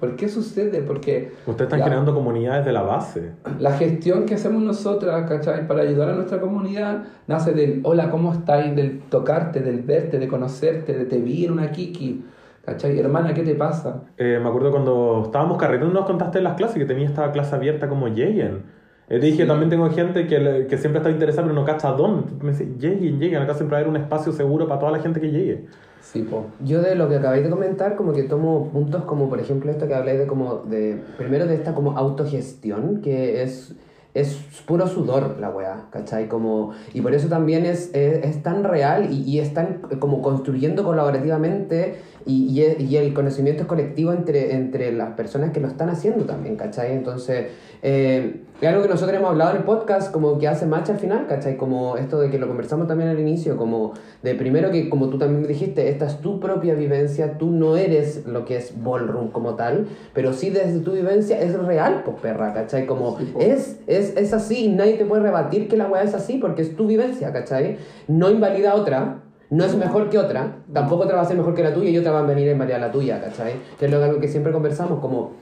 [0.00, 0.80] ¿Por qué sucede?
[0.82, 3.32] Porque Ustedes están la- generando comunidades de la base.
[3.58, 5.66] la gestión que hacemos nosotras, ¿cachai?
[5.68, 8.74] Para ayudar a nuestra comunidad, nace del hola, ¿cómo estáis?
[8.74, 12.24] Del tocarte, del verte, de conocerte, de te vi en una kiki,
[12.64, 12.98] ¿cachai?
[12.98, 14.02] Hermana, ¿qué te pasa?
[14.16, 17.54] Eh, me acuerdo cuando estábamos carreteando, nos contaste en las clases que tenía esta clase
[17.54, 18.62] abierta como Jayen.
[19.08, 19.48] Eh, te dije, Sí.
[19.48, 22.32] también tengo gente que, le- que siempre está interesada, pero no cacha dónde.
[22.42, 23.42] Me dice, Jayen, Jayen.
[23.42, 25.66] Acá siempre va a haber un espacio seguro para toda la gente que llegue.
[26.00, 26.46] Sí, po.
[26.64, 29.86] Yo de lo que acabáis de comentar, como que tomo puntos como, por ejemplo, esto
[29.86, 33.74] que habláis de como, de, primero de esta como autogestión, que es,
[34.14, 34.36] es
[34.66, 36.28] puro sudor la weá, ¿cachai?
[36.28, 40.84] Como, y por eso también es, es, es tan real y, y están como construyendo
[40.84, 45.88] colaborativamente y, y, y el conocimiento es colectivo entre, entre las personas que lo están
[45.90, 46.92] haciendo también, ¿cachai?
[46.92, 47.46] Entonces,
[47.82, 50.98] eh, es algo que nosotros hemos hablado en el podcast, como que hace match al
[50.98, 51.56] final, ¿cachai?
[51.56, 55.16] Como esto de que lo conversamos también al inicio, como de primero que, como tú
[55.16, 59.54] también dijiste, esta es tu propia vivencia, tú no eres lo que es ballroom como
[59.54, 62.86] tal, pero sí desde tu vivencia es real, pues perra, ¿cachai?
[62.86, 63.40] Como Sí, po.
[63.40, 66.76] es, es, es así, nadie te puede rebatir que la weá es así, porque es
[66.76, 67.78] tu vivencia, ¿cachai?
[68.08, 69.22] No invalida otra.
[69.50, 71.98] No es mejor que otra, tampoco otra va a ser mejor que la tuya y
[71.98, 73.54] otra va a venir a invalidar la tuya, ¿cachai?
[73.78, 75.32] Que es lo algo que siempre conversamos, como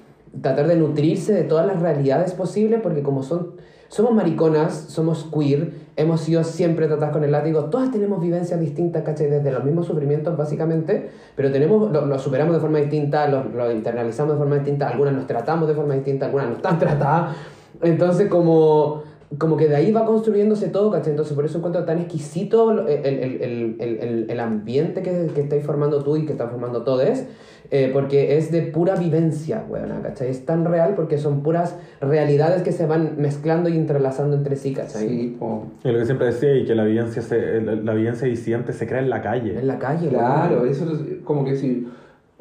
[0.41, 3.57] tratar de nutrirse de todas las realidades posibles, porque como son,
[3.89, 9.03] somos mariconas, somos queer, hemos sido siempre tratadas con el látigo, todas tenemos vivencias distintas,
[9.03, 9.29] ¿cachai?
[9.29, 14.35] Desde los mismos sufrimientos, básicamente, pero tenemos, lo, lo superamos de forma distinta, lo internalizamos
[14.35, 17.37] de forma distinta, algunas nos tratamos de forma distinta, algunas no están tratadas.
[17.83, 19.03] Entonces, como
[19.37, 21.11] como que de ahí va construyéndose todo, ¿cachai?
[21.11, 25.43] Entonces por eso encuentro tan exquisito el, el, el, el, el, el ambiente que, que
[25.43, 27.25] estáis formando tú y que están formando todos,
[27.71, 30.31] eh, porque es de pura vivencia, weón, ¿cachai?
[30.31, 34.73] Es tan real porque son puras realidades que se van mezclando y entrelazando entre sí,
[34.73, 35.07] ¿cachai?
[35.07, 35.67] Sí, po.
[35.85, 38.87] Y lo que siempre decía, y que la vivencia, se, la, la vivencia disidente se
[38.87, 39.59] crea en la calle.
[39.59, 40.69] En la calle, Claro, weón.
[40.71, 41.87] eso es como que si.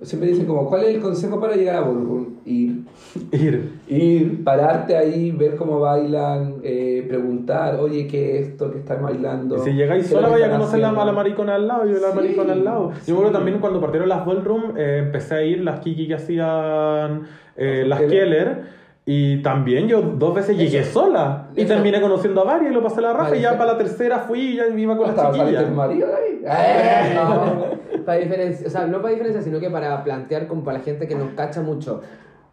[0.03, 2.35] Siempre dicen, como, ¿cuál es el consejo para llegar a Ballroom?
[2.45, 2.81] Ir.
[3.31, 3.71] Ir.
[3.87, 9.55] Ir, pararte ahí, ver cómo bailan, eh, preguntar, oye, ¿qué es esto que están bailando?
[9.57, 11.85] Y si llegáis ¿Qué es lo sola, vaya a conocer la, la maricona al lado,
[11.87, 12.91] yo la Sí, maricona al lado.
[13.01, 13.07] sí.
[13.07, 16.13] Yo me acuerdo también cuando partieron las ballroom, eh, empecé a ir las Kiki que
[16.13, 17.23] hacían
[17.55, 18.09] eh, Las Keller.
[18.11, 18.77] Keller.
[19.09, 21.05] Y también yo dos veces llegué Eso.
[21.05, 21.47] sola.
[21.55, 21.73] Y Eso.
[21.73, 23.29] terminé conociendo a varias y lo pasé la raja.
[23.29, 23.57] Vale, y ya sí.
[23.57, 25.75] para la tercera fui y ya iba con las ¿Estaba saliendo el chiquillas.
[25.75, 26.07] marido?
[26.45, 27.13] ¡Eh!
[27.15, 27.77] No,
[28.07, 31.07] para diferencia, o sea, no para diferencia, sino que para plantear como para la gente
[31.09, 31.99] que nos cacha mucho.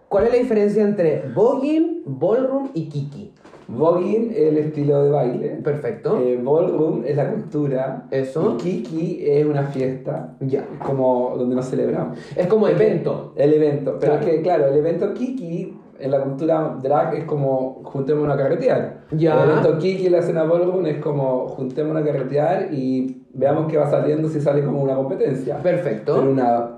[0.08, 3.32] ¿Cuál es la diferencia entre voguing, ballroom y kiki?
[3.68, 5.48] Voguing es el estilo de baile.
[5.62, 6.18] Perfecto.
[6.20, 8.06] Eh, ballroom es la cultura.
[8.10, 8.56] Eso.
[8.58, 10.36] Y Kiki es una fiesta.
[10.40, 10.66] Ya.
[10.84, 12.18] Como donde nos celebramos.
[12.36, 13.32] Es como evento.
[13.36, 13.96] El evento.
[13.98, 14.26] Pero Claro.
[14.26, 19.04] es que, claro, el evento Kiki en la cultura drag es como juntémonos a carretear.
[19.12, 19.42] Ya.
[19.44, 23.76] El evento Kiki en la escena ballroom es como juntémonos a carretear y veamos qué
[23.76, 25.58] va saliendo si sale como una competencia.
[25.58, 26.16] Perfecto.
[26.18, 26.70] Pero una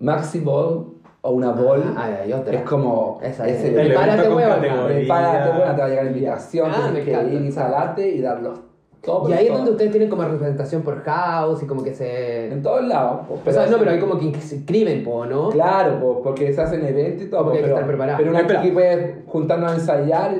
[0.00, 2.54] maxi ball o una ball Ah, otra.
[2.54, 3.64] es como Esa es es.
[3.64, 3.74] el.
[3.74, 4.22] Prepárate.
[4.28, 8.60] Prepárate, bueno, te va a llegar invitación, Ah, tienes que ir, instalarte y darlos
[9.02, 9.28] todo.
[9.28, 12.48] Y ahí es donde ustedes tienen como representación por house y como que se...
[12.52, 13.20] En todos lados.
[13.44, 15.50] pues, O sea, no, pero hay como que se inscriben, po, ¿no?
[15.50, 17.44] Claro, pues, porque se hacen eventos y todo.
[17.44, 18.18] Porque hay que pero, estar preparado.
[18.18, 18.62] Pero una Espera.
[18.62, 20.34] Kiki puede juntarnos a ensayar,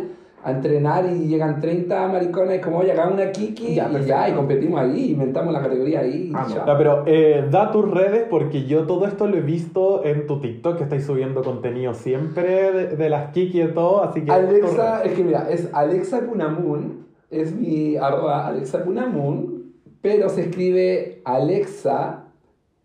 [0.46, 4.32] a entrenar y llegan 30 maricones como, oye, hagamos una Kiki Ya, y ya, y
[4.32, 6.30] competimos ahí, inventamos la categoría ahí.
[6.30, 6.46] y Ah.
[6.66, 10.40] Ya, pero eh, da tus redes porque yo todo esto lo he visto en tu
[10.40, 14.30] TikTok que estáis subiendo contenido siempre de, de las Kiki y de todo, así que...
[14.30, 21.22] Alexa, es que mira, es Alexa Punamun, es mi arroba Alexa Punamun, pero se escribe
[21.24, 22.24] Alexa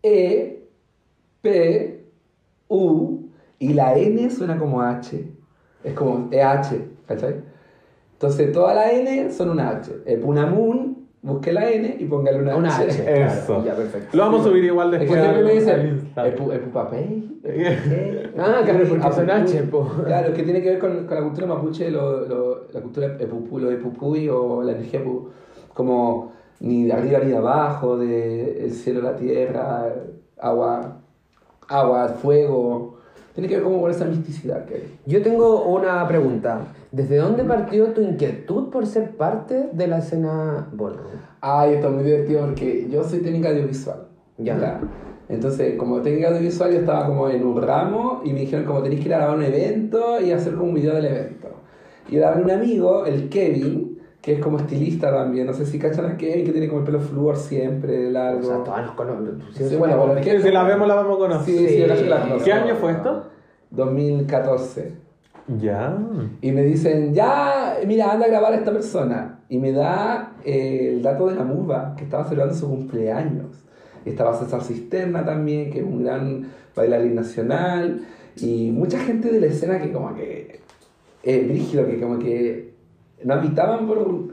[0.02, 0.64] E
[1.42, 2.04] P
[2.68, 3.20] U
[3.60, 5.24] y la N suena como H.
[5.84, 7.51] Es como EH, ¿cachai?
[8.22, 9.90] Entonces toda la N son una H.
[10.06, 12.86] Eh, Punamun, busque la N y póngale una, Una H.
[12.88, 13.46] Eso.
[13.46, 13.64] claro.
[13.64, 14.16] Ya, perfecto.
[14.16, 15.20] Lo vamos a subir igual Es que después.
[15.22, 16.12] siempre me dicen.
[16.14, 16.52] ¿Epu-.
[18.38, 19.50] Ah, claro, porque son Apupu.
[19.50, 19.90] H, po.
[20.06, 23.06] Claro, es que tiene que ver con, con la cultura mapuche, lo, lo- la cultura
[23.18, 25.00] epupu, lo de pupuy o la energía
[25.74, 29.92] como ni de arriba ni de abajo, de el cielo, la tierra,
[30.38, 30.98] agua,
[31.68, 32.91] agua, fuego.
[33.34, 34.98] Tiene que ver como con esa misticidad que hay.
[35.06, 36.66] Yo tengo una pregunta.
[36.90, 41.12] ¿Desde dónde partió tu inquietud por ser parte de la escena ballroom?
[41.40, 44.08] Ay, esto es muy divertido porque yo soy técnica audiovisual.
[44.36, 44.80] Ya.
[45.28, 49.00] Entonces, como técnica audiovisual, yo estaba como en un ramo y me dijeron como tenéis
[49.00, 51.48] que ir a grabar un evento y hacer como un video del evento.
[52.10, 53.91] Y era un amigo, el Kevin,
[54.22, 55.46] que es como estilista también.
[55.46, 58.38] No sé si cachan a Kevin, que tiene como el pelo flúor siempre, largo.
[58.40, 59.42] O sea, todas nos conocen.
[59.52, 61.54] Sí, bueno, bueno, es que- Si la vemos, la vamos a conocer.
[61.54, 62.44] Sí, sí, yo la conozco.
[62.44, 63.24] ¿Qué año fue esto?
[63.70, 64.92] 2014.
[65.58, 65.98] Ya.
[66.40, 69.40] Y me dicen, ya, mira, anda a grabar a esta persona.
[69.48, 73.64] Y me da eh, el dato de la MUBA, que estaba celebrando su cumpleaños.
[74.06, 78.02] Y estaba César Cisterna también, que es un gran bailarín nacional.
[78.36, 80.60] Y mucha gente de la escena que como que...
[81.24, 82.71] Eh, brígido, que como que
[83.24, 84.28] no habitaban por...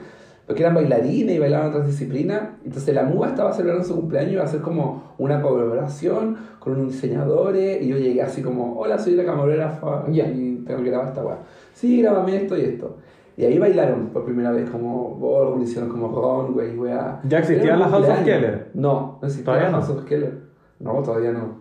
[0.48, 2.42] Porque eran bailarines y bailaban otras disciplinas.
[2.66, 6.74] Entonces la MUBA estaba celebrando su cumpleaños y iba a hacer como una colaboración con
[6.74, 7.84] unos diseñadores.
[7.84, 10.28] Y yo llegué así como, hola, soy la camarógrafa Ya.
[10.28, 11.38] y tengo que grabar esta weá.
[11.74, 12.98] Sí, grábame esto y esto.
[13.38, 17.22] Y ahí bailaron por primera vez como ballroom, hicieron como runway, weá.
[17.26, 18.24] ¿Ya existían las House of.
[18.26, 18.72] Keller?
[18.74, 19.86] No, no existía ¿Todavía las no?
[19.94, 20.34] House of Keller.
[20.80, 21.60] No, todavía no.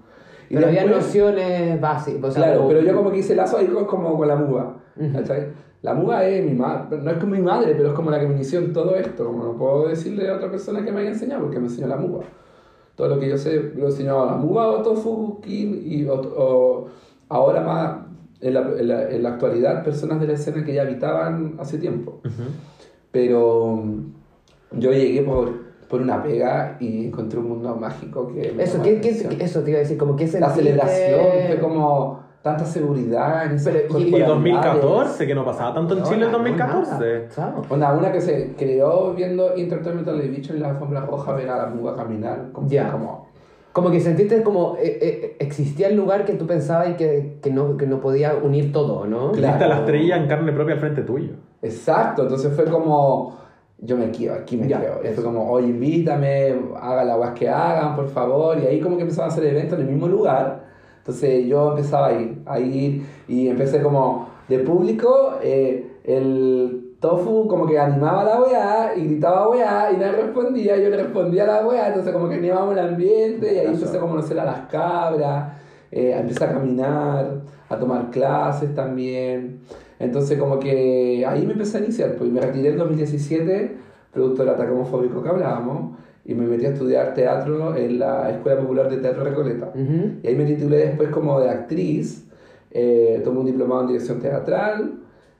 [0.48, 2.24] Y Pero había después- nociones básicas.
[2.24, 4.36] o sea, Claro, como- pero yo como que hice lazo ahí con, como con la
[4.36, 4.76] muga.
[4.96, 5.12] Ujú.
[5.12, 5.48] ¿cachai?
[5.82, 8.26] La muga es mi madre, no es como mi madre, pero es como la que
[8.26, 9.24] me inició en todo esto.
[9.26, 11.96] Como no puedo decirle a otra persona que me haya enseñado, porque me enseñó la
[11.96, 12.24] muga.
[12.96, 16.86] Todo lo que yo sé lo enseñó la muga o Tofu, Kim, y o, o
[17.28, 17.96] ahora más,
[18.40, 21.78] en la, en, la, en la actualidad, personas de la escena que ya habitaban hace
[21.78, 22.20] tiempo.
[23.12, 25.50] Pero mm, yo llegué por,
[25.88, 29.70] por una pega y encontré un mundo mágico que Eso, ¿qué, la qué- eso te
[29.70, 33.78] iba a decir, como que La sentiste- celebración fue como tanta seguridad en esas Pero,
[33.78, 34.28] y- Y corporalidades.
[34.28, 36.92] 2014, que no pasaba tanto en No, Chile en no, 2014.
[36.92, 37.62] nada, chao.
[37.68, 41.66] Onda, una que se creó viendo Entertainment Television en la alfombra roja ver a la
[41.66, 42.48] muga caminar.
[42.52, 42.90] Como, Ya.
[42.90, 43.28] como
[43.72, 47.50] Como que sentiste como eh, eh, existía el lugar que tú pensabas y que, que,
[47.50, 49.30] no, que no podía unir todo, ¿no?
[49.32, 49.54] Claro.
[49.54, 51.34] Viste la estrella en carne propia al frente tuyo.
[51.62, 53.36] Exacto, entonces fue como,
[53.78, 55.00] yo me quiero, aquí me Ya, creo.
[55.04, 58.58] Y fue como, oye, invítame, haga las guas que hagan, por favor.
[58.58, 60.67] Y ahí como que empezaban a hacer eventos en el mismo lugar.
[61.08, 67.48] Entonces yo empezaba a ir, a ir y empecé como de público, eh, el Tofu
[67.48, 71.44] como que animaba a la weá y gritaba weá y nadie respondía, yo le respondía
[71.44, 74.44] a la weá, entonces como que animábamos el ambiente y ahí empecé a conocer a
[74.44, 75.54] las cabras,
[75.90, 77.40] eh, empecé a caminar,
[77.70, 79.60] a tomar clases también.
[79.98, 83.78] Entonces como que ahí me empecé a iniciar, pues me retiré en 2017,
[84.12, 85.96] producto del ataque homofóbico que hablábamos,
[86.28, 89.72] y me metí a estudiar teatro en la Escuela Popular de Teatro Recoleta.
[89.74, 90.10] Ujú.
[90.22, 92.26] Y ahí me titulé después como de actriz,
[92.70, 94.92] eh, tomé un diplomado en dirección teatral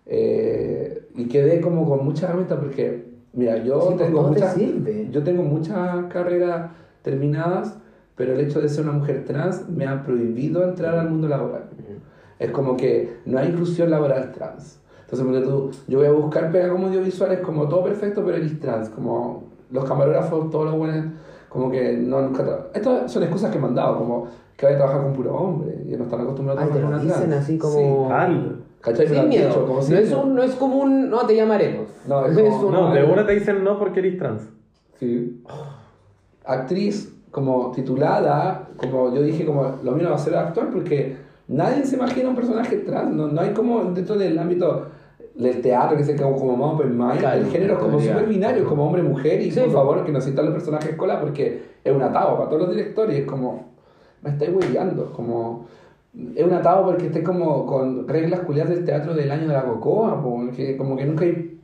[0.07, 5.09] eh, y quedé como con muchas herramientas porque, mira, yo Sí, tengo te muchas sirve.
[5.11, 6.71] yo tengo muchas carreras
[7.03, 7.77] terminadas,
[8.17, 11.65] pero el hecho de ser una mujer trans me ha prohibido entrar al mundo laboral.
[12.39, 14.81] Es como que no hay inclusión laboral trans.
[15.11, 18.89] Entonces, tú, yo voy a buscar pega como audiovisuales como todo perfecto, pero eres trans,
[18.89, 21.05] como los camarógrafos, todos los buenos,
[21.49, 22.67] como que no, nunca...
[22.75, 24.27] Estas son excusas que me han dado, como
[24.57, 27.05] que vaya a trabajar con puro hombre y no están acostumbrados a Ay, te trabajar
[27.05, 28.09] lo con una dicen así como...
[29.09, 29.49] Sin miedo.
[29.49, 30.23] dicho, como no, sin es miedo.
[30.23, 31.11] un, no es como un...
[31.11, 31.87] No, te llamaremos.
[32.07, 34.43] No, es como- un- No, de una te dicen no porque eres trans.
[34.99, 35.43] Sí.
[36.45, 41.85] Actriz como titulada, como yo dije, como lo mío va a ser actuar porque nadie
[41.85, 44.87] se imagina un personaje trans, no, no hay como dentro del ámbito
[45.39, 48.27] del teatro que es como, como más open mind, Claro, el género es como súper
[48.27, 49.75] binario, como hombre-mujer y Sí, por po.
[49.75, 53.21] favor que nos citan los personajes cola porque es un atado para todos los directores,
[53.21, 53.69] es como,
[54.23, 55.67] me estáis hueveando, como...
[56.35, 59.63] Es un atado porque esté como con reglas culiadas del teatro del año de la
[59.65, 61.61] cocoa, porque como que nunca hay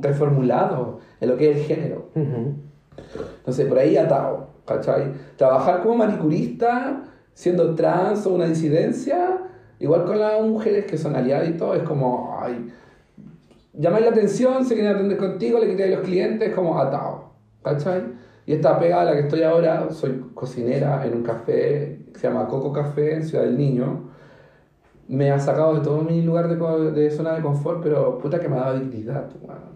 [0.00, 2.06] reformulado en lo que es el género.
[2.14, 5.12] Entonces, por ahí atado, ¿cachai?
[5.36, 7.02] Trabajar como manicurista,
[7.34, 9.38] siendo trans o una disidencia,
[9.80, 12.70] igual con las mujeres que son aliadas y todo, es como, ay,
[13.78, 17.30] llamáis la atención, se quieren atender contigo, le quitáis los clientes, como atado,
[17.62, 18.02] ¿cachai?
[18.46, 22.28] Y esta pegada a la que estoy ahora, soy cocinera en un café que se
[22.28, 24.04] llama Coco Café en Ciudad del Niño.
[25.08, 28.48] Me ha sacado de todo mi lugar de, de zona de confort, pero puta que
[28.48, 29.28] me ha dado dignidad.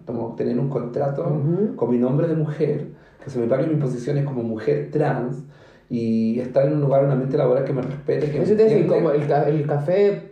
[0.07, 1.77] como tener un contrato Ujú.
[1.77, 2.89] con mi nombre de mujer,
[3.23, 5.45] que se me pague mis posiciones como mujer trans
[5.89, 8.63] y estar en un lugar, un ambiente laboral que me respete, que me Eso te
[8.65, 8.95] decía, entiende.
[9.05, 10.31] como el, ca- el café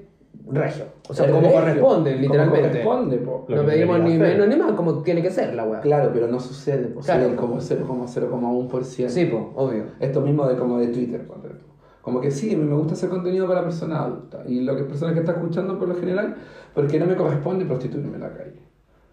[0.49, 0.85] regio.
[1.09, 2.69] O sea, como corresponde, como literalmente.
[2.69, 3.45] corresponde, po.
[3.49, 5.81] Lo no pedimos ni menos ni más, como tiene que ser la weá.
[5.81, 7.35] Claro, pero no sucede, pues Claro.
[7.35, 9.09] como 0,0,1%.
[9.09, 9.85] Sí, pues, obvio.
[10.01, 11.27] Esto mismo de como de Twitter.
[12.03, 14.49] Como que sí, a mí me gusta hacer contenido para personas adultas.
[14.49, 16.37] Y lo que personas que están escuchando por lo general,
[16.75, 18.63] porque no me corresponde prostituirme en la calle.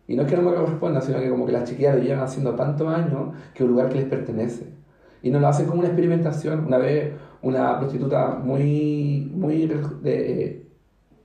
[0.08, 2.19] Y no es que no me corresponda, sino que como que las chiquillas lo llevan
[2.23, 4.67] haciendo tantos años que un lugar que les pertenece.
[5.23, 6.65] Y no lo hacen como una experimentación.
[6.65, 10.64] Una vez una prostituta muy, muy de, eh,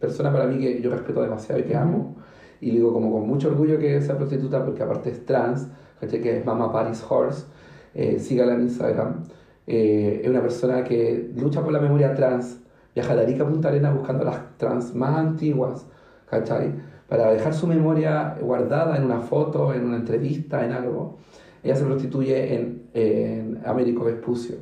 [0.01, 2.17] persona para mí que yo respeto demasiado y que amo.
[2.61, 5.69] Y le digo como con mucho orgullo que esa prostituta, porque aparte es trans,
[6.01, 6.21] ¿cachai?
[6.21, 7.47] que es Mama Paris Horse,
[7.95, 9.25] eh, sígala en Instagram.
[9.67, 12.61] Eh, es una persona que lucha por la memoria trans,
[12.95, 15.87] viaja de Arica a Punta Arenas buscando las trans más antiguas,
[16.29, 16.75] ¿cachai?
[17.09, 21.19] Para dejar su memoria guardada en una foto, en una entrevista, en algo.
[21.63, 24.57] Ella se prostituye en, en Américo Vespucio.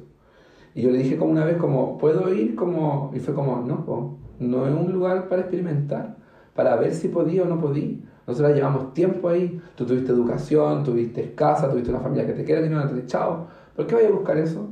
[0.74, 2.54] Y yo le dije como una vez, como, ¿puedo ir?
[2.54, 6.16] Como, y fue como, no, po, no es un lugar para experimentar,
[6.54, 7.98] para ver si podía o no podía.
[8.26, 12.60] Nosotros llevamos tiempo ahí, tú tuviste educación, tuviste casa, tuviste una familia que te quiere,
[12.60, 13.46] tienes un atrechado.
[13.74, 14.68] ¿Por qué vaya a buscar eso?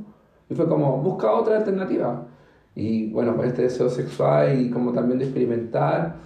[0.49, 2.27] Y fue como, busca otra alternativa.
[2.75, 6.17] Y bueno, con este deseo sexual y como también de experimentar,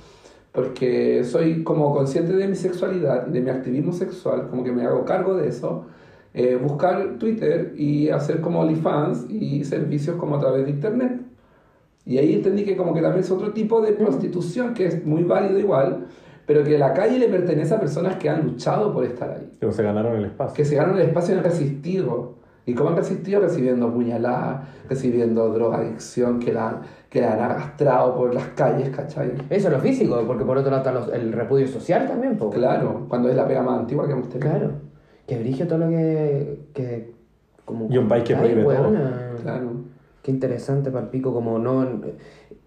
[0.52, 5.06] porque soy como consciente de mi sexualidad de mi activismo sexual, como que me hago
[5.06, 5.86] cargo de eso,
[6.34, 11.21] eh, buscar Twitter y hacer como OnlyFans y servicios como a través de Internet.
[12.06, 15.24] Y ahí entendí que como que también es otro tipo de prostitución que es muy
[15.24, 16.08] válido igual,
[16.46, 19.72] pero que la calle le pertenece a personas que han luchado por estar ahí, Que
[19.72, 20.56] se ganaron el espacio.
[20.56, 22.42] que se ganaron el espacio y han resistido.
[22.64, 23.40] ¿Y cómo han resistido?
[23.42, 29.32] Recibiendo puñaladas, recibiendo drogadicción que la, han- que la han arrastrado por las calles, ¿cachai?
[29.50, 32.50] Eso es lo físico, porque por otro lado está los- el repudio social también, po.
[32.52, 34.50] Claro, cuando es la pega más antigua que hemos tenido.
[34.50, 34.72] Claro.
[35.28, 36.60] Que brige todo lo que.
[36.74, 37.12] que
[37.66, 38.92] como Y un país que prohíbe todo.
[39.42, 39.72] Claro.
[40.22, 41.84] Qué interesante, palpico, como no...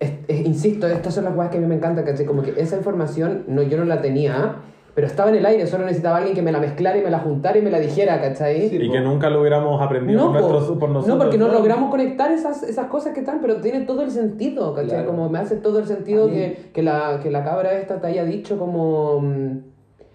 [0.00, 2.26] es- es- insisto, estas son las cosas que a mí me encantan, ¿cachai?
[2.26, 4.56] Como que esa información no, yo no la tenía,
[4.94, 7.20] pero estaba en el aire, solo necesitaba alguien que me la mezclara y me la
[7.20, 8.68] juntara y me la dijera, ¿cachai?
[8.70, 8.76] Sí.
[8.76, 10.48] Y que nunca lo hubiéramos aprendido No, por, po.
[10.50, 11.16] nuestros- por nosotros.
[11.16, 14.74] no, porque no logramos conectar esas, esas cosas que están, pero tiene todo el sentido,
[14.74, 14.88] ¿cachai?
[14.90, 15.06] Claro.
[15.08, 18.24] Como me hace todo el sentido que, que, la, que la cabra esta te haya
[18.24, 19.20] dicho como...
[19.20, 19.58] mm,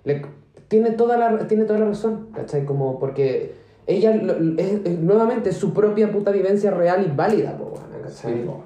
[0.06, 0.22] le-
[0.68, 2.64] tiene, toda la, tiene toda la razón, ¿cachai?
[2.64, 3.56] Como porque
[3.90, 7.74] ella lo- es, es nuevamente su propia puta vivencia real y válida, po,
[8.04, 8.34] ¿cachai?
[8.36, 8.62] Sí, po.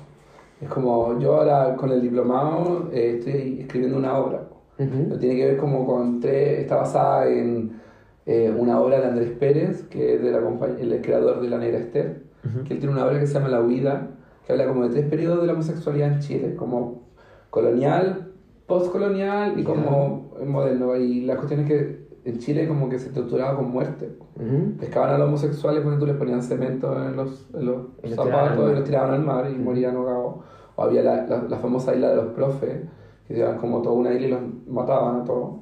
[0.61, 4.47] Es como yo ahora con el diplomado eh, estoy escribiendo una obra.
[4.49, 4.61] po.
[4.83, 5.17] Ujú.
[5.17, 7.79] Tiene que ver como con tres, está basada en
[8.25, 10.39] eh, una obra de Andrés Pérez, que es de la
[10.79, 12.23] el creador de La Negra Esther,
[12.65, 14.07] que él tiene una obra que se llama La Huida,
[14.45, 17.03] que habla como de tres periodos de la homosexualidad en Chile, como
[17.49, 18.31] colonial,
[18.67, 20.95] postcolonial y como es moderno.
[20.95, 24.17] Y la cuestión es que en Chile como que se torturaba con muerte.
[24.35, 24.77] Ujú.
[24.79, 28.71] Pescaban a los homosexuales, cuando tú les ponían cemento en los, en los Y zapatos
[28.71, 30.35] y los tiraban al mar y morían ahogados.
[30.75, 32.81] O había la, la, la famosa isla de los profes,
[33.27, 35.55] que llevaban como toda una isla y los mataban a todos.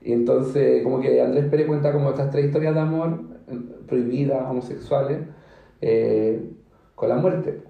[0.00, 4.42] Y entonces, como que Andrés Pérez cuenta como estas tres historias de amor eh, prohibidas,
[4.48, 5.18] homosexuales,
[5.82, 6.50] eh,
[6.94, 7.62] con la muerte.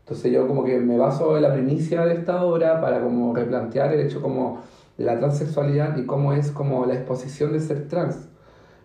[0.00, 3.92] Entonces yo como que me baso en la primicia de esta obra para como replantear
[3.92, 4.60] el hecho como
[4.98, 8.28] la transexualidad y cómo es como la exposición de ser trans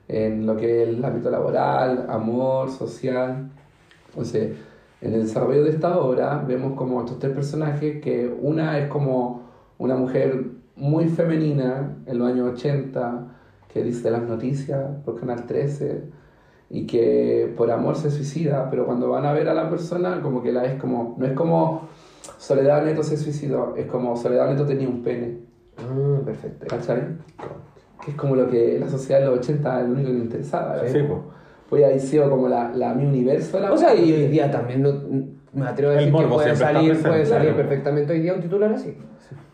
[0.07, 3.49] en lo que es el ámbito laboral, amor, social.
[4.09, 4.57] Entonces,
[5.01, 9.49] en el desarrollo de esta obra vemos como estos tres personajes que una es como
[9.77, 10.45] una mujer
[10.75, 13.27] muy femenina en los años 80
[13.73, 16.03] que dice las noticias por Canal 13
[16.69, 20.41] y que por amor se suicida, pero cuando van a ver a la persona como
[20.41, 21.89] que la es como, no es como
[22.37, 25.39] Soledad Neto se suicidó, es como Soledad Neto tenía un pene,
[25.81, 26.67] Ah, perfecto.
[26.67, 27.01] ¿cachai?
[28.03, 30.23] Que es como lo que la sociedad de los 80 es lo único que le
[30.23, 30.73] interesaba.
[30.73, 30.91] ¿verdad?
[30.91, 32.03] Sí, pues.
[32.03, 34.91] Sido como la, la mi universo la O sea, y hoy día también no,
[35.53, 37.57] me atrevo a decir que puede salir, presente, puede salir claro.
[37.57, 38.97] perfectamente hoy día un titular así.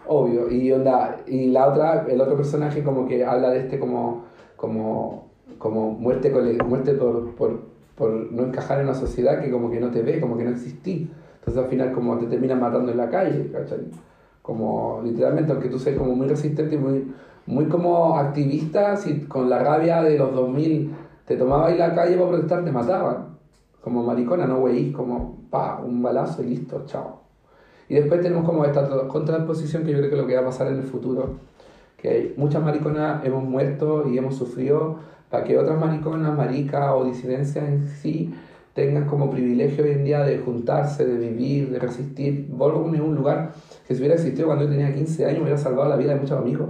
[0.08, 4.26] Obvio, y onda, y la otra, el otro personaje como que habla de este como,
[4.56, 6.32] como, como muerte,
[6.66, 7.60] muerte por, por,
[7.96, 10.52] por no encajar en una sociedad que como que no te ve, como que no
[10.52, 11.12] existí.
[11.40, 13.80] Entonces al final como te terminan matando en la calle, ¿cachai?
[14.48, 17.14] Como literalmente, aunque tú seas como muy resistente y muy,
[17.48, 20.95] muy como activista, si con la rabia de los 2000
[21.26, 23.38] te tomabas la calle para protestar, te mataban.
[23.82, 27.24] Como maricona, no güey, como pa, un balazo y listo, chao.
[27.89, 30.45] Y después tenemos como esta contraposición que yo creo que es lo que va a
[30.45, 31.32] pasar en el futuro.
[31.98, 37.68] Que muchas mariconas hemos muerto y hemos sufrido para que otras mariconas, maricas o disidencias
[37.68, 38.34] en sí
[38.78, 42.48] tengan como privilegio hoy en día de juntarse, de vivir, de resistir.
[42.50, 43.52] Volvo es un lugar
[43.88, 46.20] que si hubiera existido cuando yo tenía 15 años me hubiera salvado la vida de
[46.22, 46.70] muchos amigos.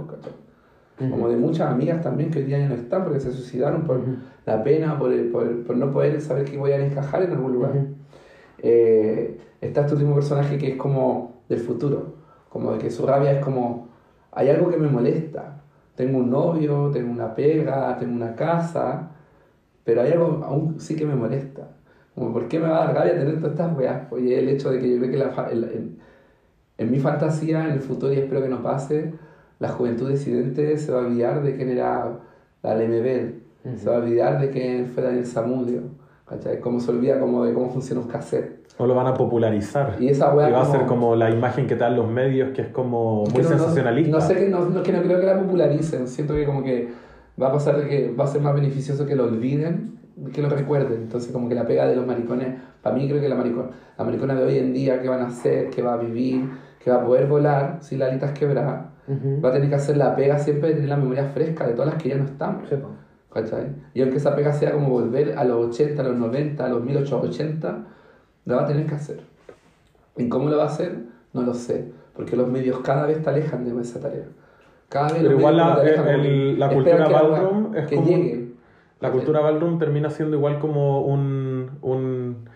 [1.10, 4.00] Como de muchas amigas también que hoy día ya no están porque se suicidaron por
[4.46, 7.32] la pena, por, el- por, el- por no poder saber que voy a encajar en
[7.32, 7.72] algún lugar.
[8.58, 12.14] Eh, está este último personaje que es como del futuro,
[12.48, 13.88] como de que su rabia es como,
[14.32, 15.62] hay algo que me molesta,
[15.94, 19.10] tengo un novio, tengo una pega, tengo una casa,
[19.84, 21.67] pero hay algo aún sí que me molesta.
[22.18, 24.02] Como, ¿por qué me va a dar rabia tener todas estas weas?
[24.20, 25.96] Y el hecho de que yo creo que la fa- el-
[26.78, 29.12] en, mi fantasía, en el futuro, y espero que no pase,
[29.58, 32.18] la juventud disidente se va a olvidar de quién era
[32.62, 33.42] la Lemebel,
[33.76, 35.82] se va a olvidar de quién fue Daniel Samudio,
[36.26, 36.60] ¿cachai?
[36.60, 38.58] Cómo se olvida como de cómo funciona un cassette.
[38.78, 39.96] O lo van a popularizar.
[39.98, 42.08] Y esa wea Y va a como- ser como la imagen que te dan los
[42.08, 44.12] medios, que es como muy que no- no- sensacionalista.
[44.12, 46.06] No, sé que no, no- que no creo que la popularicen.
[46.06, 46.88] Siento que como que
[47.42, 49.97] va a pasar que va a ser más beneficioso que lo olviden
[50.32, 51.02] que lo recuerden.
[51.02, 54.04] Entonces como que la pega de los maricones, para mí creo que la maricona, la
[54.04, 56.48] maricona de hoy en día, que van a hacer, que va a vivir,
[56.82, 59.40] que va a poder volar, si la alita es quebrada, Ujú.
[59.42, 61.92] va a tener que hacer la pega siempre de tener la memoria fresca de todas
[61.94, 62.62] las que ya no están.
[62.68, 62.76] Sí.
[63.32, 63.66] ¿cachai?
[63.94, 66.82] Y aunque esa pega sea como volver a los 80, a los 90, a los
[66.82, 67.84] 1880,
[68.46, 69.20] la va a tener que hacer.
[70.16, 70.96] ¿Y cómo lo va a hacer?
[71.34, 74.24] No lo sé, porque los medios cada vez te alejan de esa tarea.
[74.88, 77.86] Cada vez Pero los igual medios la- te alejan el- que la cultura ballroom es
[77.86, 78.37] que como- llegue.
[79.00, 82.48] La cultura ballroom termina siendo igual como un, un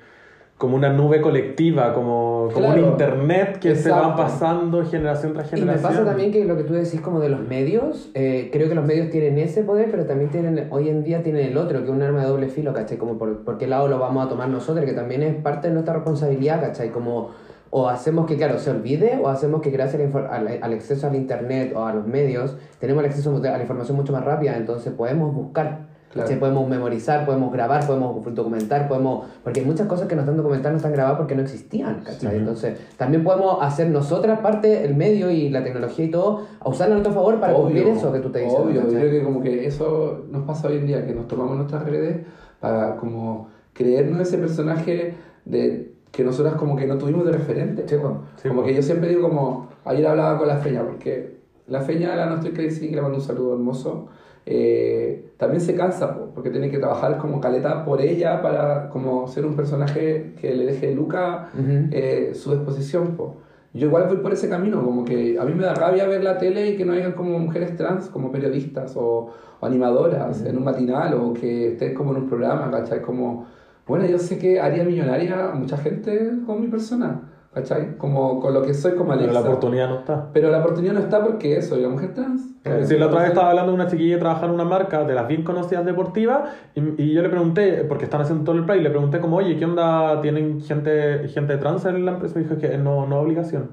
[0.59, 5.57] como una nube colectiva, como, como un internet que se va pasando generación tras Y
[5.57, 5.91] me generación.
[5.91, 8.85] pasa también que lo que tú decís como de los medios, eh, creo que los
[8.85, 11.91] medios tienen ese poder, pero también tienen, hoy en día tienen el otro, que es
[11.91, 12.97] un arma de doble filo, ¿cachai?
[12.97, 15.75] Como por, por qué lado lo vamos a tomar nosotros, que también es parte de
[15.75, 16.91] nuestra responsabilidad, ¿cachai?
[16.91, 17.31] Como
[17.71, 21.73] o hacemos que, claro, se olvide, o hacemos que gracias al, al acceso al internet
[21.75, 25.35] o a los medios, tenemos el acceso a la información mucho más rápida, entonces podemos
[25.35, 25.91] buscar.
[26.13, 26.27] Claro.
[26.27, 26.39] ¿cachai?
[26.39, 29.27] Podemos memorizar, podemos grabar, podemos documentar, podemos...
[29.43, 32.29] Porque hay muchas cosas que no están documentadas, no están grabadas porque no existían, ¿cachai?
[32.29, 32.37] Ujú.
[32.37, 36.95] Entonces, también podemos hacer nosotras parte, el medio y la tecnología y todo, a usarlo
[36.95, 38.59] a nuestro favor para cumplir eso que tú te dices.
[38.59, 41.57] Obvio, yo creo que como que eso nos pasa hoy en día, que nos tomamos
[41.57, 42.27] nuestras redes
[42.61, 45.15] para como creernos ese personaje
[45.47, 47.85] de que nosotras como que no tuvimos de referente.
[47.89, 48.13] Sí, pues.
[48.37, 48.73] Sí, como pues.
[48.73, 52.35] que yo siempre digo como, ayer hablaba con la Feña, porque la Feña, la No
[52.35, 54.09] Estoy Crazy, que le mando un saludo hermoso,
[54.45, 59.29] eh, también se cansa, po, porque tiene que trabajar como caleta por ella para como
[59.29, 61.51] ser un personaje que le deje Luca
[61.91, 63.17] eh, su exposición.
[63.17, 63.37] po.
[63.75, 66.37] Yo igual voy por ese camino, como que a mí me da rabia ver la
[66.37, 69.31] tele y que no hayan como mujeres trans, como periodistas o,
[69.61, 73.01] o animadoras en un matinal o que estén como en un programa, ¿cachai?
[73.01, 73.47] Como,
[73.87, 77.97] bueno, yo sé que haría millonaria a mucha gente con mi persona, ¿cachai?
[77.99, 79.41] Como con lo que soy como Pero Alexa.
[79.41, 80.29] la oportunidad no está.
[80.33, 82.43] Pero la oportunidad no está porque soy una mujer trans.
[82.65, 85.05] Es decir, la otra vez estaba hablando de una chiquilla que trabaja en una marca
[85.05, 88.65] de las bien conocidas deportivas y, y yo le pregunté, porque están haciendo todo el
[88.65, 90.21] play, le pregunté como, oye, ¿qué onda?
[90.21, 92.39] ¿Tienen gente, gente trans en la empresa?
[92.41, 93.73] Y dijo que no, no obligación.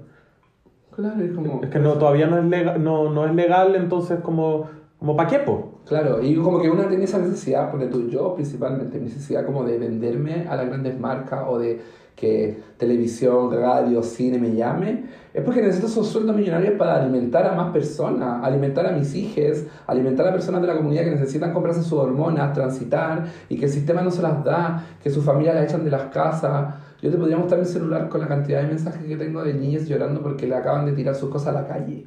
[0.95, 1.61] Claro, es como...
[1.63, 4.65] Es que no, todavía no es legal, no, no es legal entonces como,
[4.99, 5.79] como pa' qué, po?
[5.85, 9.77] Claro, y como que una tiene esa necesidad, porque tú, yo principalmente, necesidad como de
[9.77, 11.81] venderme a las grandes marcas o de
[12.19, 17.53] que televisión, radio, cine me llame, es porque necesito esos sueldos millonarios para alimentar a
[17.53, 21.81] más personas, alimentar a mis hijos, alimentar a personas de la comunidad que necesitan comprarse
[21.81, 25.63] sus hormonas, transitar y que el sistema no se las da, que su familia la
[25.63, 26.75] echan de las casas.
[27.01, 29.87] Yo te podría mostrar mi celular con la cantidad de mensajes que tengo de niñas
[29.87, 32.05] llorando porque le acaban de tirar sus cosas a la calle.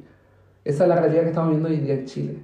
[0.63, 2.37] Esa es la realidad que estamos viendo hoy día en Chile.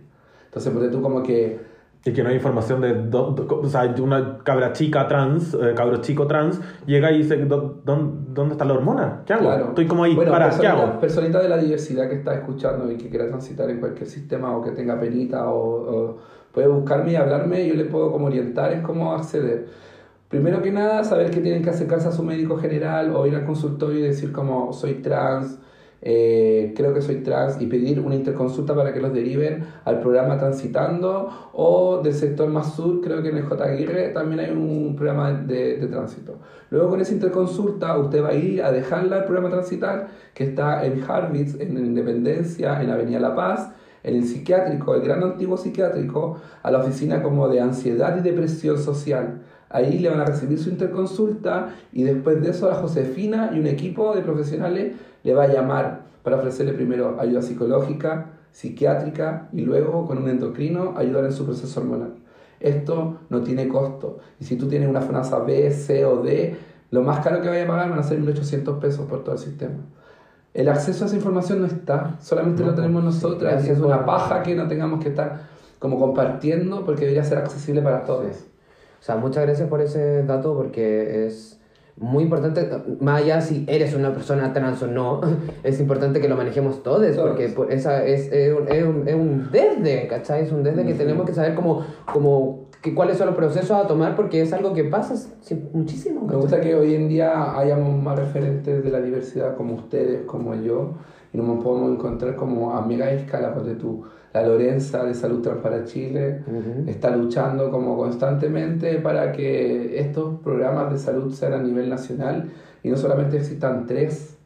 [0.46, 1.69] Entonces, porque tú como que
[2.06, 2.94] Y que no hay información de...
[2.94, 7.36] do- do- o sea, una cabra chica trans, eh, cabro chico trans, llega y dice,
[7.38, 9.24] "Do- dón- ¿dónde está la hormona?
[9.26, 9.44] ¿Qué hago?
[9.44, 9.66] Claro.
[9.70, 11.00] Estoy como ahí, Bueno, para, ¿qué personita, hago?
[11.02, 14.64] personita de la diversidad que está escuchando y que quiera transitar en cualquier sistema o
[14.64, 15.60] que tenga penita o,
[16.12, 16.18] o
[16.54, 19.68] puede buscarme y hablarme y yo le puedo como orientar en cómo acceder.
[20.30, 23.46] Primero que nada, saber que tienen que acercarse a su médico general o ir al
[23.46, 25.60] consultorio y decir como soy trans,
[26.02, 30.38] eh, creo que soy trans y pedir una interconsulta para que los deriven al programa
[30.38, 33.64] Transitando o del sector más sur, creo que en el J.
[33.64, 36.40] Aguirre también hay un programa de, de tránsito.
[36.70, 40.86] Luego con esa interconsulta usted va a ir a dejarla al programa Transitar que está
[40.86, 43.72] en Harvitz, en Independencia, en Avenida La Paz,
[44.04, 48.78] en el psiquiátrico, el gran antiguo psiquiátrico, a la oficina como de ansiedad y depresión
[48.78, 49.42] social.
[49.70, 53.68] Ahí le van a recibir su interconsulta y después de eso la Josefina y un
[53.68, 60.08] equipo de profesionales le va a llamar para ofrecerle primero ayuda psicológica, psiquiátrica y luego
[60.08, 62.16] con un endocrino ayudar en su proceso hormonal.
[62.60, 66.58] Esto no tiene costo y si tú tienes una FONASA B, C o D,
[66.92, 69.40] lo más caro que vaya a pagar van a ser 1.800 pesos por todo el
[69.40, 69.78] sistema.
[70.54, 74.42] El acceso a esa información no está, solamente lo tenemos nosotras y es una paja
[74.42, 75.42] que no tengamos que estar
[75.78, 78.50] como compartiendo porque debería ser accesible para todos.
[79.00, 81.58] O sea, muchas gracias por ese dato porque es
[81.96, 82.70] muy importante,
[83.02, 85.20] más allá si eres una persona trans o no,
[85.64, 87.30] es importante que lo manejemos todos, Todos.
[87.30, 90.44] porque por- esa es, es, un, es, un, es un desde, ¿cachai?
[90.44, 90.98] Es un desde que Ujú.
[90.98, 94.74] tenemos que saber cómo, cómo, que, cuáles son los procesos a tomar porque es algo
[94.74, 96.26] que pasa si- muchísimo.
[96.28, 100.56] Me gusta que hoy en día hayamos más referentes de la diversidad como ustedes, como
[100.56, 100.94] yo,
[101.34, 104.04] y nos podemos encontrar como a mega escala, porque tú,
[104.34, 106.90] la Lorenza de Salud Trans para Chile Ujú.
[106.90, 112.50] está luchando como constantemente para que estos programas de salud sean a nivel nacional
[112.84, 114.38] y no solamente existan tres,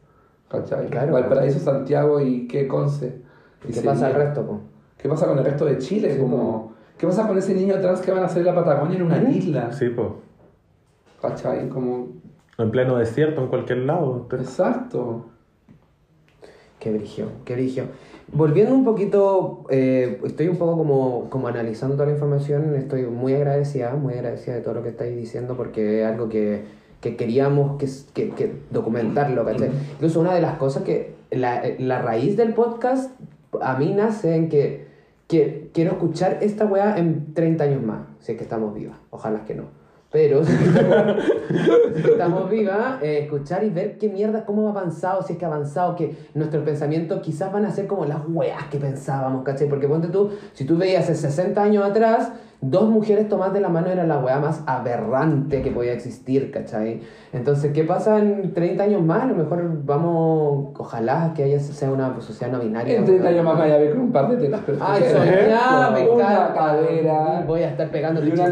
[0.48, 0.86] ¿cachai?
[0.88, 1.12] Claro.
[1.12, 3.20] Valparaíso, Santiago y qué conce.
[3.68, 4.46] ¿Y qué pasa al resto?
[4.46, 4.60] po?
[4.98, 6.14] ¿Qué pasa con el resto de Chile?
[6.14, 6.63] Sí, como,
[6.98, 9.30] ¿Qué pasa con ese niño trans que van a hacer la Patagonia en una Ujú.
[9.32, 9.72] isla?
[9.72, 10.16] Sí, po.
[11.20, 11.68] ¿Cachai?
[11.68, 12.08] Como,
[12.58, 14.26] En pleno desierto, en cualquier lado.
[14.32, 15.26] exacto.
[16.78, 17.84] Qué brigio, qué brigio.
[18.32, 23.34] Volviendo un poquito, eh, estoy un poco como, como analizando toda la información, estoy muy
[23.34, 26.64] agradecida, muy agradecida de todo lo que estáis diciendo porque es algo que,
[27.00, 29.70] que queríamos que, que, que documentarlo, ¿cachai?
[29.94, 33.10] Incluso una de las cosas que, la, la raíz del podcast
[33.60, 34.83] a mí nace en que,
[35.72, 39.54] quiero escuchar esta weá en 30 años más, si es que estamos vivas, ojalá que
[39.54, 39.83] no.
[40.14, 41.24] Pero si estamos,
[41.96, 45.44] si estamos vivas, eh, escuchar y ver qué mierda, cómo ha avanzado, si es que
[45.44, 49.68] ha avanzado, que nuestros pensamientos quizás van a ser como las weas que pensábamos, ¿cachai?
[49.68, 52.30] Porque ponte tú, si tú veías hace 60 años atrás,
[52.70, 57.00] dos mujeres tomadas de la mano era la wea más aberrante que podía existir, ¿cachai?
[57.32, 59.24] Entonces, ¿qué pasa en 30 años más?
[59.24, 62.98] A lo mejor vamos, ojalá que haya sea una sociedad no binaria.
[62.98, 63.34] En 30 weón.
[63.34, 65.12] años más vaya a ver con un par de tetas Ay, perfectas.
[65.12, 67.44] soñá, me Una cadera.
[67.46, 68.48] Voy a estar pegando y una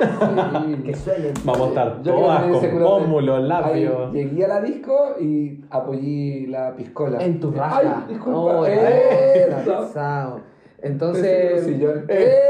[0.70, 0.82] Sí.
[0.84, 1.34] Que sueñen.
[1.44, 4.12] Vamos a estar todas con pómulos, labios.
[4.12, 7.18] Llegué a la disco y apoyé la piscola.
[7.18, 8.04] En tu raja.
[8.06, 8.40] Ay, disculpa.
[8.40, 10.40] Oh, Eso.
[10.82, 11.66] Entonces,
[12.08, 12.40] eh,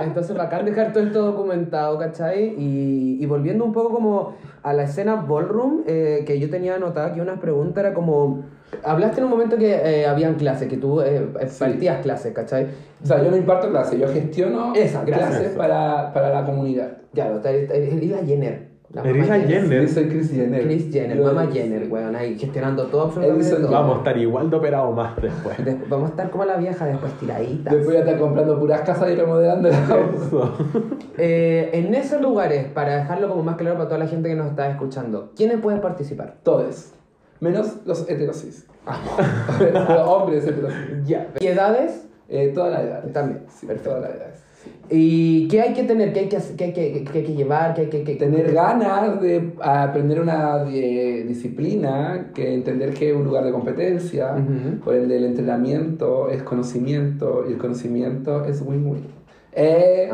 [0.00, 2.54] entonces bacán dejar todo esto documentado, ¿cachai?
[2.58, 7.12] Y, y volviendo un poco como a la escena ballroom, eh, que yo tenía anotada
[7.14, 8.44] que unas preguntas era como,
[8.84, 11.60] hablaste en un momento que eh, habían clases, que tú eh, eh, Sí.
[11.60, 12.66] partías clases, ¿cachai?
[13.02, 15.30] O sea, yo no imparto clases, yo gestiono Esa, gracias.
[15.30, 16.98] clases para, para la comunidad.
[17.14, 18.69] Claro, eres la Jenner.
[18.92, 19.86] La la Jenner.
[19.88, 20.62] Sí, soy Chris Jenner.
[20.64, 23.70] Chris Jenner, Yo- mamá Jenner, weón, ahí gestionando todo absolutamente todo.
[23.70, 25.56] Vamos a estar igual de operado más después.
[25.64, 27.72] Después- vamos a estar como la vieja después tiraditas.
[27.72, 29.68] Después voy a estar comprando puras casas y remodelando.
[31.18, 34.48] Eh, en esos lugares, para dejarlo como más claro para toda la gente que nos
[34.48, 36.36] está escuchando, ¿quiénes pueden participar?
[36.42, 36.92] Todos.
[37.40, 38.66] Menos los heterosis.
[39.88, 41.06] los hombres heterosis.
[41.06, 41.28] Ya.
[41.38, 42.06] ¿Y edades?
[42.28, 43.12] Eh, todas las edades.
[43.12, 43.44] También.
[43.48, 43.90] Sí, Perfecto.
[43.90, 44.29] todas las edades.
[44.92, 46.12] ¿Y qué hay que tener?
[46.12, 46.56] ¿Qué hay que, hacer?
[46.56, 47.74] ¿Qué hay que, qué hay que llevar?
[47.74, 53.16] ¿Qué hay que, qué- Tener ganas de aprender una eh, disciplina, que entender que es
[53.16, 54.80] un lugar de competencia, Ujú.
[54.84, 59.04] por ende el entrenamiento es conocimiento y el conocimiento es win-win.
[59.52, 60.10] Eh.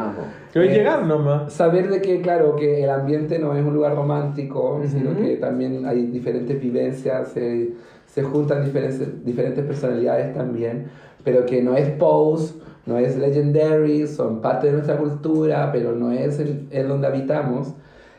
[0.52, 1.52] Que hoy Eh, llegar nomás.
[1.52, 4.88] Saber de que, claro, que el ambiente no es un lugar romántico, Ujú.
[4.88, 7.70] sino que también hay diferentes vivencias, se,
[8.06, 10.84] se juntan diferentes, diferentes personalidades también,
[11.24, 12.54] pero que no es Pose,
[12.86, 17.74] no es Legendary, son parte de nuestra cultura, pero no es el, el donde habitamos.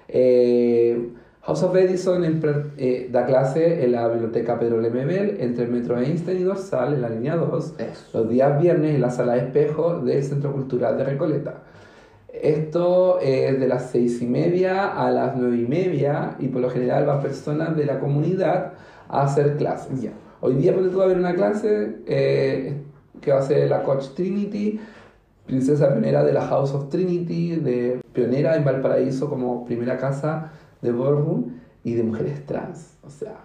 [0.09, 1.09] Eh,
[1.41, 2.41] House of Edison en
[2.77, 7.01] eh, da clase en la biblioteca Pedro Lemebel, entre el Metro Einstein y Dorsal, en
[7.01, 8.19] la línea 2, Eso.
[8.19, 11.63] los días viernes en la sala de espejo del Centro Cultural de Recoleta.
[12.27, 16.69] Esto es de las seis y media a las nueve y media y por lo
[16.69, 18.73] general van personas de la comunidad
[19.07, 20.09] a hacer clases.
[20.41, 22.75] Hoy día ponte tú a ver una clase eh,
[23.21, 24.79] que va a ser la Coach Trinity,
[25.45, 30.51] princesa pionera de la House of Trinity, de pionera en Valparaíso como primera casa
[30.81, 31.53] de ballroom
[31.83, 32.97] y de mujeres trans.
[33.03, 33.35] O sea,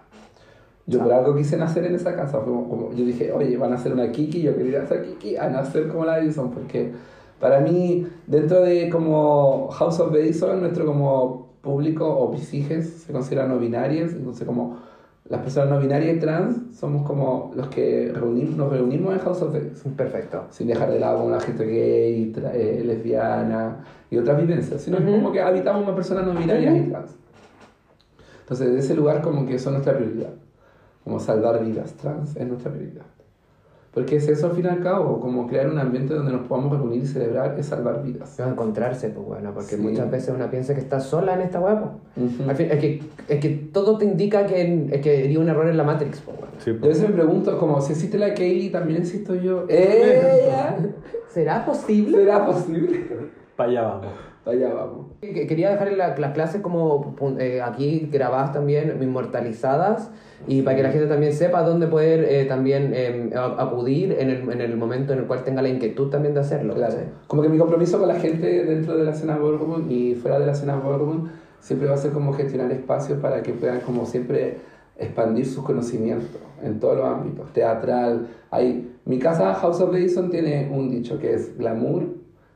[0.87, 2.41] yo por algo quise nacer en esa casa.
[2.41, 5.49] Como, como- yo dije, oye, van a hacer una Kiki, yo quería hacer Kiki, a
[5.49, 6.93] nacer como la Edison, porque
[7.41, 13.49] para mí, dentro de como House of Edison, nuestro como público o pisijes se consideran
[13.49, 14.79] no binarias, entonces como
[15.29, 19.43] las personas no binarias y trans somos como los que reunimos, nos reunimos en House
[19.43, 20.45] of Edison Perfecto.
[20.51, 25.13] sin dejar de lado la gente gay, eh, lesbiana y otras vivencias, sino que Ujú.
[25.13, 27.13] como que habitamos más personas no binarias y trans.
[28.41, 30.33] Entonces, de ese lugar como que eso es nuestra prioridad,
[31.05, 33.05] como salvar vidas trans es nuestra prioridad.
[33.95, 36.79] Porque es eso al fin y al cabo, como crear un ambiente donde nos podamos
[36.79, 38.39] reunir y celebrar es salvar vidas.
[38.39, 39.83] No encontrarse, pues bueno, porque Sí.
[39.83, 41.79] muchas veces una piensa que está sola en esta web.
[42.17, 42.49] Ujú.
[42.49, 45.69] Al fin, es, que, es que todo te indica que, es que haría un error
[45.69, 46.55] en la Matrix, pues bueno.
[46.59, 46.89] Sí, Yo a pues.
[46.95, 49.67] veces me pregunto, como si existe la Kaylee, también existo yo.
[49.69, 50.79] ¡Ella!
[51.29, 52.17] ¿Será posible?
[52.17, 53.07] ¿Será posible?
[53.57, 54.13] Para allá vamos.
[54.45, 55.07] Allá vamos.
[55.21, 60.11] Que- Quería dejar la- las clases como eh, aquí grabadas también, inmortalizadas,
[60.49, 64.51] y para que la gente también sepa dónde poder eh, también eh, acudir en el,
[64.51, 66.75] en el momento en el cual tenga la inquietud también de hacerlo.
[66.75, 66.95] Claro.
[67.29, 70.47] Como que mi compromiso con la gente dentro de la escena Ballroom y fuera de
[70.47, 71.29] la escena Ballroom
[71.61, 74.57] siempre va a ser como gestionar espacios para que puedan como siempre
[74.99, 78.27] expandir sus conocimientos en todos los ámbitos, teatral.
[78.51, 82.07] Hay, mi casa House of Edison tiene un dicho que es glamour,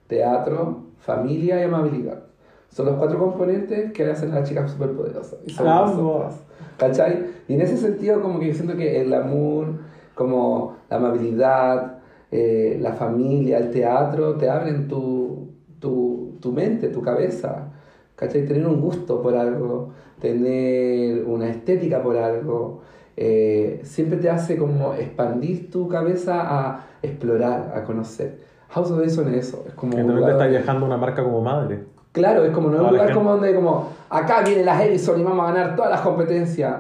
[0.09, 2.25] teatro, familia y amabilidad.
[2.69, 5.39] Son los cuatro componentes que hacen a las chicas superpoderosas.
[5.47, 6.43] Y nosotras.
[6.77, 7.27] ¿Cachai?
[7.49, 9.69] Y en ese sentido como que yo siento que el glamour,
[10.15, 11.99] como la amabilidad,
[12.31, 17.73] eh, la familia, el teatro, te abren tu, tu, tu mente, tu cabeza.
[18.15, 18.45] ¿Cachai?
[18.47, 22.83] Tener un gusto por algo, tener una estética por algo,
[23.17, 28.39] eh, siempre te hace como expandir tu cabeza a explorar, a conocer.
[28.69, 31.41] House of Edison es eso, es como Que también te está dejando una marca como
[31.41, 31.85] madre.
[32.13, 33.15] Claro, es como no es un lugar gente.
[33.19, 36.75] como donde como acá viene la Edison y vamos a ganar todas las competencias.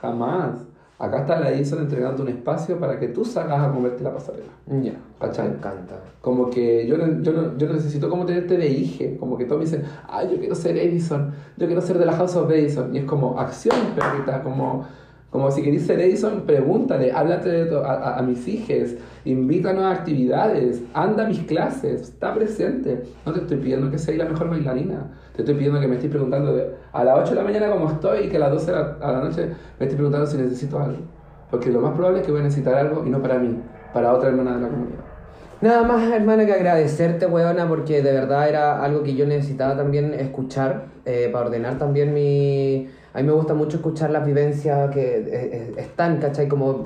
[0.00, 0.50] Jamás.
[0.98, 4.44] Acá está la Edison entregando un espacio para que tú salgas a moverte la pasarela.
[4.82, 4.92] Ya.
[5.18, 5.48] ¿Cachai?
[5.48, 5.96] Me encanta.
[6.20, 9.16] Como que yo, yo, no- yo necesito como tenerte de hije.
[9.18, 12.12] Como que todos me dicen, ay, yo quiero ser Edison, yo quiero ser de la
[12.12, 12.94] House of Edison.
[12.94, 14.42] Y es como acción, perrita.
[14.44, 14.86] Como,
[15.32, 19.90] como si querés ser Edison, pregúntale, háblate de a, a- a mis hijos, invítanos a
[19.92, 23.02] actividades, anda a mis clases, está presente.
[23.26, 25.10] No te estoy pidiendo que seas la mejor bailarina.
[25.34, 27.90] Te estoy pidiendo que me estés preguntando de- a las 8 de la mañana cómo
[27.90, 29.46] estoy y que a las 12 de la, a la noche
[29.80, 30.98] me estés preguntando si necesito algo.
[31.50, 33.56] Porque lo más probable es que voy a necesitar algo y no para mí,
[33.94, 34.98] para otra hermana de la comunidad.
[35.62, 40.12] Nada más, hermana, que agradecerte, weona, porque de verdad era algo que yo necesitaba también
[40.12, 42.88] escuchar eh, para ordenar también mi...
[43.14, 46.48] A mí me gusta mucho escuchar las vivencias que eh, eh, están, ¿cachai?
[46.48, 46.84] Como,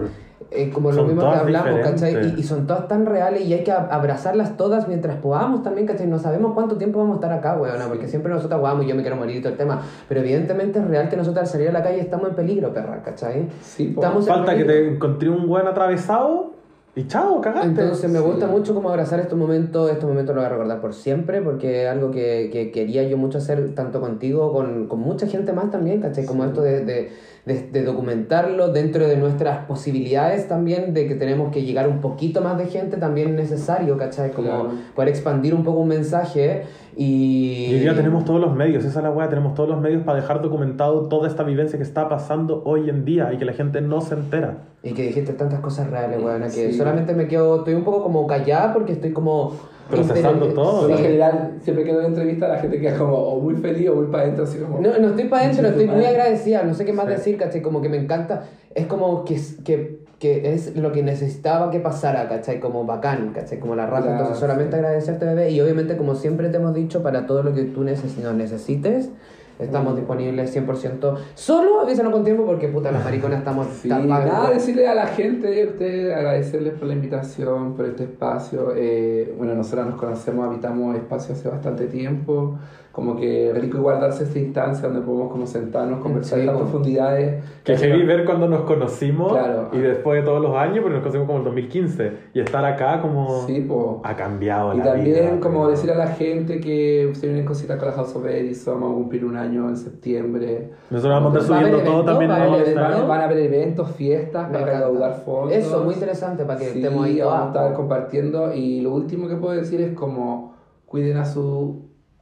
[0.51, 2.09] eh, como lo mismo que hablamos, ¿cachai?
[2.15, 2.39] diferentes.
[2.39, 5.87] Y, y son todas tan reales y hay que ab- abrazarlas todas mientras podamos también,
[5.87, 6.07] ¿cachai?
[6.09, 8.97] No sabemos cuánto tiempo vamos a estar acá, weona, porque siempre nosotros aguamos y yo
[8.97, 9.83] me quiero morir y todo el tema.
[10.09, 13.03] Pero evidentemente es real que nosotros al salir a la calle estamos en peligro, perra,
[13.05, 13.49] ¿cachai?
[13.63, 13.93] Sí.
[13.95, 16.56] Estamos en Falta que te encontré un buen atravesado
[16.97, 17.69] y chao, cagaste.
[17.69, 18.25] Entonces me Sí.
[18.25, 21.85] gusta mucho como abrazar estos momentos, estos momentos lo voy a recordar por siempre, porque
[21.85, 25.71] es algo que, que quería yo mucho hacer tanto contigo, con, con mucha gente más
[25.71, 26.25] también, ¿cachai?
[26.25, 26.49] Como Sí.
[26.49, 27.11] esto de, de,
[27.47, 32.41] de- de documentarlo dentro de nuestras posibilidades también, de que tenemos que llegar un poquito
[32.43, 34.33] más de gente también es necesario, ¿cachai?
[34.33, 34.71] Como Claro.
[34.97, 36.65] poder expandir un poco un mensaje
[36.97, 37.67] y...
[37.71, 40.21] Y día tenemos todos los medios, esa es la weá, tenemos todos los medios para
[40.21, 43.81] dejar documentado toda esta vivencia que está pasando hoy en día y que la gente
[43.81, 44.59] no se entera.
[44.83, 46.73] Y que dijiste tantas cosas reales, weona, que Sí.
[46.73, 49.53] solamente me quedo, estoy un poco como callada porque estoy como...
[49.91, 53.55] Procesando todo, Por lo general, siempre que doy entrevista, la gente queda como o muy
[53.55, 54.81] feliz o muy para adentro, así como.
[54.81, 57.13] No, no estoy para adentro, estoy muy agradecida, no sé qué más Sí.
[57.13, 57.63] decir, ¿cachai?
[57.63, 61.79] Como que me encanta, es como que, es- que, que es lo que necesitaba que
[61.79, 62.59] pasara, ¿cachai?
[62.59, 63.61] Como bacán, ¿cachai?
[63.61, 64.17] Como la raza, Claro.
[64.19, 67.63] entonces solamente agradecerte, bebé, y obviamente como siempre te hemos dicho, para todo lo que
[67.65, 69.11] tú neces nos necesites,
[69.59, 69.97] estamos Mm.
[69.97, 73.67] disponibles 100%, solo avísanos con tiempo porque puta, las mariconas estamos...
[73.81, 78.73] Sí, nada, decirle a la gente, a ustedes, agradecerles por la invitación, por este espacio.
[78.77, 82.59] Eh, bueno, nosotros nos conocemos, habitamos espacio hace bastante tiempo,
[82.97, 86.57] como que rico igual darse esta instancia donde podemos como sentarnos, conversar Sí, en las
[86.57, 87.45] profundidades.
[87.63, 89.69] Que heavy ver cuando nos conocimos Claro.
[89.73, 92.13] y después de todos los años, porque nos conocimos como el 2015.
[92.33, 94.01] Y estar acá como Sí, po.
[94.03, 97.45] ha cambiado Y la también vida, como pero- decir a la gente que se vienen
[97.45, 100.71] cositas con la House of Edison, vamos a cumplir un año en septiembre.
[100.89, 102.35] Nosotros vamos a estar ¿Va a haber subiendo todo evento?
[102.35, 102.75] también.
[102.77, 105.53] Van, van a haber eventos, fiestas Me para recaudar fondos.
[105.53, 109.29] Eso, muy interesante para que Sí, estemos ahí vamos a estar compartiendo y lo último
[109.29, 110.55] que puedo decir es como
[110.87, 111.71] cuiden a sus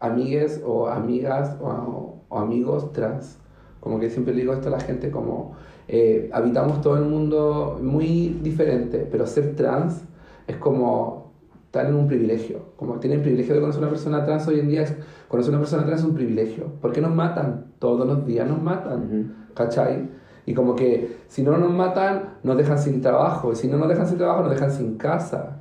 [0.05, 3.39] amigues o amigas o, o amigos trans.
[3.81, 5.55] Como que siempre le digo esto a la gente como
[5.87, 10.03] eh, habitamos todo el mundo muy diferente, pero ser trans
[10.47, 11.33] es como
[11.67, 12.61] estar en un privilegio.
[12.77, 14.95] Como tienen privilegio de conocer a una persona trans hoy en día, es,
[15.29, 16.67] conocer a una persona trans es un privilegio.
[16.81, 17.73] ¿Por qué nos matan?
[17.79, 19.49] Todos los días nos matan.
[19.55, 20.09] ¿Cachai?
[20.47, 23.53] Y como que si no nos matan, nos dejan sin trabajo.
[23.53, 25.59] Y si no nos dejan sin trabajo, nos dejan sin casa.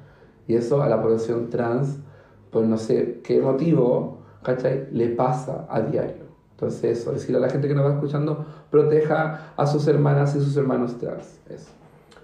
[0.48, 2.00] Y eso a la población trans,
[2.52, 4.88] por no sé qué motivo, ¿cachai?
[4.92, 6.24] Le pasa a diario.
[6.52, 10.40] Entonces eso, decirle a la gente que nos va escuchando, proteja a sus hermanas y
[10.40, 11.40] sus hermanos trans.
[11.50, 11.70] Eso.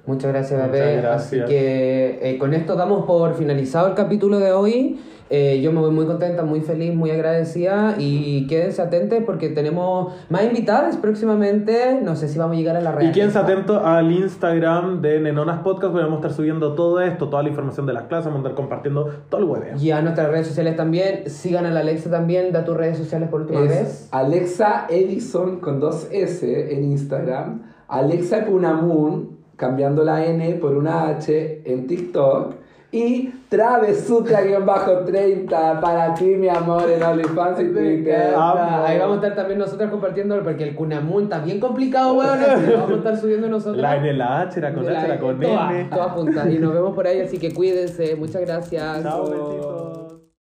[0.06, 0.98] Muchas gracias, Muchas bebé.
[1.02, 1.44] gracias.
[1.44, 5.00] Así que eh, con esto damos por finalizado el capítulo de hoy.
[5.32, 10.14] Eh, yo me voy muy contenta, muy feliz, muy agradecida y quédense atentos porque tenemos
[10.30, 12.00] más invitadas próximamente.
[12.02, 13.14] No sé si vamos a llegar a la Y realidad.
[13.14, 17.44] quédense atentos al Instagram de Nenonas Podcast, porque vamos a estar subiendo todo esto, toda
[17.44, 19.64] la información de las clases, vamos a estar compartiendo todo el web.
[19.80, 21.30] Y a nuestras redes sociales también.
[21.30, 22.52] Sigan a la Alexa también.
[22.52, 24.10] Da tus redes sociales por última Es vez.
[24.12, 27.62] Alexa Edison con dos S en Instagram.
[27.88, 32.56] Alexa Punamun, cambiando la N por una H en TikTok.
[32.92, 38.34] Y Travesutra-30 para ti, mi amor, en OnlyFans y Twitter.
[38.36, 38.84] Amo.
[38.86, 42.40] Ahí vamos a estar también nosotros compartiendo porque el Cunamun está bien complicado, weón.
[42.40, 43.78] así que lo vamos a estar subiendo nosotros.
[43.78, 45.88] La N, la H, la con H, la con N.
[45.92, 46.48] todas juntas.
[46.50, 48.16] Y nos vemos por ahí, así que cuídense.
[48.16, 49.04] Muchas gracias.
[49.04, 49.89] Chao, besitos.